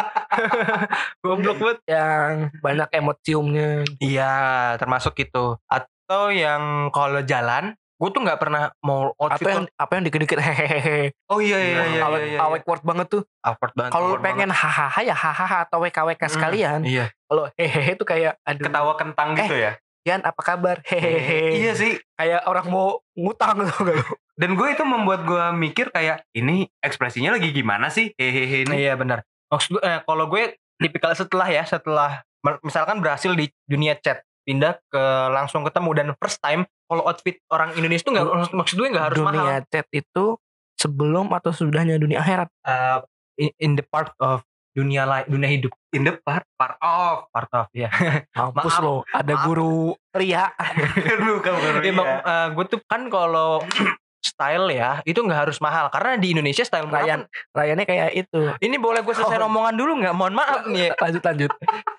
Goblok 1.23 1.57
banget. 1.57 1.79
Yang 1.87 2.31
banyak 2.59 2.89
emot 2.99 3.17
ciumnya. 3.23 3.69
Iya, 4.03 4.33
termasuk 4.75 5.15
itu. 5.23 5.55
Atau 5.71 6.35
yang 6.35 6.91
kalau 6.91 7.23
jalan, 7.23 7.75
gue 7.97 8.09
tuh 8.13 8.21
nggak 8.21 8.37
pernah 8.37 8.69
mau 8.85 9.09
outfit 9.17 9.41
Atau 9.41 9.49
yang 9.49 9.65
apa 9.73 9.91
yang 9.97 10.03
dikit-dikit 10.05 10.37
hehehe. 10.37 11.17
Oh 11.33 11.41
iya 11.41 11.57
iya 11.57 11.83
iya 11.97 12.01
awet, 12.05 12.21
iya. 12.21 12.29
iya. 12.37 12.39
awet 12.45 12.63
word 12.69 12.83
banget 12.85 13.07
tuh. 13.09 13.23
awkward 13.41 13.73
banget. 13.73 13.91
Kalau 13.97 14.07
awkward 14.13 14.25
pengen 14.25 14.49
hahaha 14.53 15.01
ya 15.01 15.15
hahaha 15.17 15.65
atau 15.65 15.81
WKWK 15.81 16.21
Hmm, 16.21 16.33
sekalian. 16.37 16.79
Iya. 16.85 17.05
Kalau 17.25 17.49
hehehe 17.57 17.91
tuh 17.97 18.07
kayak 18.07 18.37
aduh. 18.45 18.65
Ketawa 18.69 18.93
kentang 19.01 19.29
gitu 19.33 19.57
ya. 19.57 19.81
Yan 20.05 20.21
apa 20.23 20.41
kabar? 20.45 20.77
Hehehe. 20.85 21.57
Iya 21.57 21.73
sih. 21.73 21.97
Kayak 22.15 22.45
orang 22.45 22.65
mau 22.69 23.01
ngutang 23.17 23.65
tuh 23.65 23.81
gak 23.81 23.97
lu? 23.97 24.07
Dan 24.37 24.53
gue 24.53 24.67
itu 24.69 24.83
membuat 24.85 25.25
gue 25.25 25.45
mikir 25.57 25.89
kayak 25.89 26.21
ini 26.37 26.69
ekspresinya 26.85 27.33
lagi 27.33 27.49
gimana 27.49 27.89
sih? 27.89 28.13
Hehehe 28.13 28.69
ini. 28.69 28.87
Iya 28.87 28.93
benar. 28.93 29.25
Maksud 29.49 29.79
gue, 29.79 29.81
eh, 29.81 29.99
kalau 30.05 30.29
gue 30.29 30.53
tipikal 30.77 31.11
setelah 31.17 31.49
ya, 31.49 31.65
setelah 31.65 32.21
misalkan 32.61 33.01
berhasil 33.01 33.33
di 33.33 33.49
dunia 33.65 33.97
chat, 33.97 34.23
pindah 34.47 34.79
ke 34.81 35.03
langsung 35.29 35.61
ketemu 35.61 35.89
dan 35.93 36.07
first 36.15 36.39
time, 36.39 36.63
kalau 36.81 37.03
outfit 37.03 37.35
orang 37.47 37.75
Indonesia 37.75 38.01
tuh 38.01 38.13
nggak 38.13 38.25
maksud 38.49 38.75
gue 38.75 38.87
nggak 38.87 39.05
harus 39.05 39.19
dunia 39.19 39.35
mahal. 39.59 39.67
chat 39.67 39.87
itu 39.91 40.25
sebelum 40.73 41.27
atau 41.29 41.51
sudahnya 41.51 41.97
dunia 41.97 42.17
akhirat. 42.17 42.47
Eh, 42.61 42.97
in, 43.37 43.51
in 43.59 43.71
the 43.73 43.83
part 43.83 44.15
of 44.17 44.41
dunia 44.71 45.03
lain, 45.03 45.25
dunia 45.27 45.49
hidup, 45.49 45.73
In 45.89 46.01
the 46.01 46.15
part 46.15 46.47
part 46.53 46.77
of. 46.77 47.27
part 47.27 47.51
of 47.51 47.67
ya. 47.71 47.89
Mampus 48.37 48.71
Maaf, 48.71 48.79
lo, 48.79 48.95
ada 49.05 49.33
maaf. 49.33 49.43
guru 49.43 49.75
Ria. 50.09 50.47
Lu 51.19 51.37
kamu 51.37 51.57
kan 51.57 51.73
Iya, 51.79 51.91
Bang, 51.91 52.09
eh, 52.21 52.47
gue 52.53 52.65
tuh 52.67 52.79
kan 52.85 53.01
kalau 53.07 53.59
style 54.19 54.69
ya 54.69 54.99
itu 55.01 55.17
nggak 55.17 55.39
harus 55.43 55.57
mahal 55.57 55.87
karena 55.87 56.13
di 56.15 56.29
Indonesia 56.29 56.61
style 56.61 56.85
Ryan, 56.85 57.23
pun- 57.23 57.31
Ryannya 57.53 57.85
kayak 57.85 58.09
itu. 58.13 58.41
ini 58.59 58.75
boleh 58.75 59.01
gue 59.01 59.11
selesai 59.11 59.39
Oh. 59.39 59.47
omongan 59.47 59.73
dulu 59.73 59.91
nggak 59.97 60.13
mohon 60.13 60.33
maaf 60.33 60.61
nih 60.63 60.87
ya. 60.87 60.91
Lanjut 60.95 61.23
lanjut. 61.23 61.51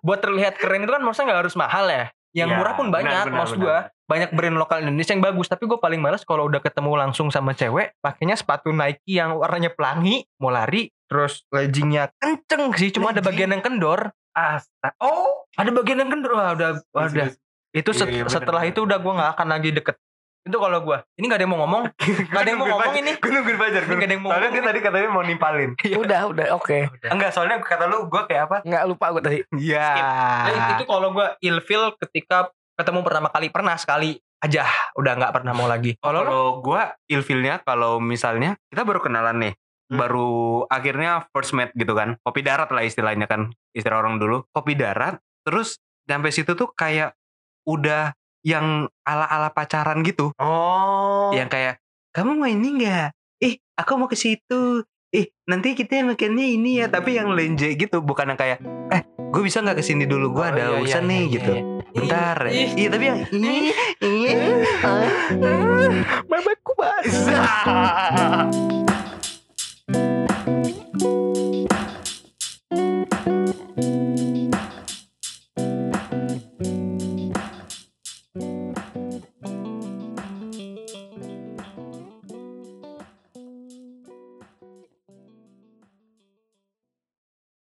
buat 0.00 0.18
terlihat 0.18 0.56
keren 0.56 0.82
itu 0.82 0.90
kan 0.90 1.00
maksudnya 1.00 1.26
nggak 1.28 1.40
harus 1.42 1.54
mahal 1.54 1.86
ya 1.86 2.04
yang 2.30 2.46
Iya, 2.46 2.56
murah 2.56 2.74
pun 2.74 2.86
banyak 2.88 3.10
benar, 3.10 3.26
maksud 3.34 3.56
benar. 3.56 3.66
gue 3.66 3.78
banyak 4.06 4.30
brand 4.30 4.56
lokal 4.56 4.76
Indonesia 4.80 5.10
yang 5.10 5.24
bagus 5.24 5.46
tapi 5.46 5.66
gue 5.66 5.76
paling 5.76 5.98
males 5.98 6.22
kalau 6.22 6.46
udah 6.46 6.58
ketemu 6.58 6.92
langsung 6.96 7.26
sama 7.28 7.52
cewek 7.52 7.98
pakainya 7.98 8.34
sepatu 8.34 8.70
Nike 8.70 9.02
yang 9.12 9.34
warnanya 9.34 9.70
pelangi 9.70 10.22
mau 10.38 10.48
lari 10.48 10.90
terus 11.04 11.42
leggingnya 11.48 12.14
kenceng 12.16 12.70
sih 12.72 12.90
cuma 12.90 13.10
ada 13.10 13.18
bagian 13.18 13.50
yang 13.50 13.60
kendor 13.60 14.14
Asta. 14.30 14.94
Oh. 14.98 15.42
ada 15.52 15.74
bagian 15.74 15.98
yang 15.98 16.08
kendor 16.08 16.32
Wah, 16.32 16.54
udah 16.54 16.70
udah 16.88 17.34
itu 17.70 17.90
set- 17.90 18.06
Iya, 18.06 18.14
iya, 18.14 18.24
benar, 18.24 18.34
setelah 18.38 18.62
benar. 18.62 18.72
itu 18.72 18.80
udah 18.82 18.98
gue 19.00 19.12
nggak 19.18 19.30
akan 19.34 19.46
lagi 19.48 19.70
deket 19.72 19.96
itu 20.40 20.56
kalau 20.56 20.78
gue 20.80 20.98
ini 21.20 21.24
nggak 21.28 21.38
ada 21.38 21.44
yang 21.44 21.52
mau 21.52 21.60
ngomong 21.62 21.82
nggak 22.32 22.42
ada 22.42 22.50
yang 22.50 22.60
mau 22.60 22.68
ngomong 22.72 22.94
ini 22.96 23.12
Gue 23.20 23.30
nungguin 23.30 23.58
Fajar. 23.60 23.82
Ini 23.84 23.92
nggak 23.92 24.08
ada 24.08 24.14
yang 24.16 24.22
mau 24.24 24.30
Soalnya 24.32 24.50
dia 24.50 24.62
tadi 24.64 24.80
katanya 24.80 25.08
mau 25.12 25.22
nimpalin. 25.22 25.70
udah 25.76 26.20
udah 26.32 26.46
oke. 26.56 26.78
Enggak, 27.04 27.30
soalnya 27.30 27.60
kata 27.60 27.84
lu 27.84 28.08
gue 28.08 28.22
kayak 28.24 28.42
apa? 28.48 28.56
Nggak 28.64 28.84
lupa 28.88 29.06
gue 29.12 29.22
tadi. 29.22 29.38
Iya. 29.52 29.88
Nah, 30.48 30.68
itu- 30.74 30.88
kalau 30.88 31.08
gue 31.12 31.26
ilfil 31.40 31.82
ketika 32.00 32.48
ketemu 32.74 33.00
pertama 33.04 33.28
kali 33.28 33.52
pernah 33.52 33.76
sekali 33.76 34.16
aja 34.40 34.64
udah 34.96 35.12
nggak 35.20 35.36
pernah 35.36 35.52
mau 35.52 35.68
lagi 35.68 36.00
kalau 36.00 36.64
gue 36.64 36.80
ilfilnya 37.12 37.60
kalau 37.60 38.00
misalnya 38.00 38.56
kita 38.72 38.88
baru 38.88 39.04
kenalan 39.04 39.36
nih. 39.36 39.54
Hmm. 39.90 39.98
Baru 40.00 40.30
akhirnya 40.70 41.26
first 41.28 41.52
meet 41.52 41.74
gitu 41.74 41.92
kan. 41.92 42.16
Kopi 42.22 42.40
darat 42.40 42.70
lah 42.70 42.80
istilahnya 42.80 43.26
kan. 43.26 43.50
Istilah 43.74 44.00
orang 44.00 44.16
dulu. 44.16 44.46
Kopi 44.54 44.78
darat. 44.78 45.18
Terus 45.44 45.76
sampai 46.06 46.30
situ 46.30 46.54
tuh 46.54 46.70
kayak 46.72 47.12
udah 47.66 48.16
yang 48.40 48.88
ala-ala 49.04 49.52
pacaran 49.52 50.00
gitu. 50.00 50.32
oh 50.40 51.30
Yang 51.36 51.48
kayak 51.52 51.74
kamu 52.10 52.30
mau 52.42 52.48
ini 52.50 52.68
nggak? 52.82 53.08
Ih, 53.40 53.54
aku 53.78 53.90
mau 53.94 54.10
ke 54.10 54.18
situ. 54.18 54.82
Ih, 55.10 55.26
nanti 55.46 55.74
kita 55.74 56.02
makannya 56.02 56.58
ini 56.58 56.82
ya. 56.82 56.86
Tapi 56.90 57.18
yang 57.18 57.30
lenje 57.34 57.70
gitu, 57.74 58.02
bukan 58.02 58.34
yang 58.34 58.38
kayak, 58.38 58.58
eh, 58.90 59.02
gue 59.30 59.42
bisa 59.42 59.62
nggak 59.62 59.78
ke 59.78 59.84
sini 59.86 60.06
dulu? 60.06 60.34
Gue 60.34 60.42
Oh, 60.42 60.50
ada 60.50 60.58
iya, 60.58 60.66
iya, 60.70 60.78
urusan 60.82 61.02
iya, 61.06 61.10
nih 61.10 61.20
iya, 61.22 61.34
gitu. 61.34 61.52
iya. 61.54 61.62
Bentar. 61.90 62.36
Iya, 62.50 62.88
tapi 62.90 63.04
yang 63.06 63.20
ini, 63.34 63.56
ini, 64.02 64.30
Bebekku 66.30 66.72
basah. 66.78 68.46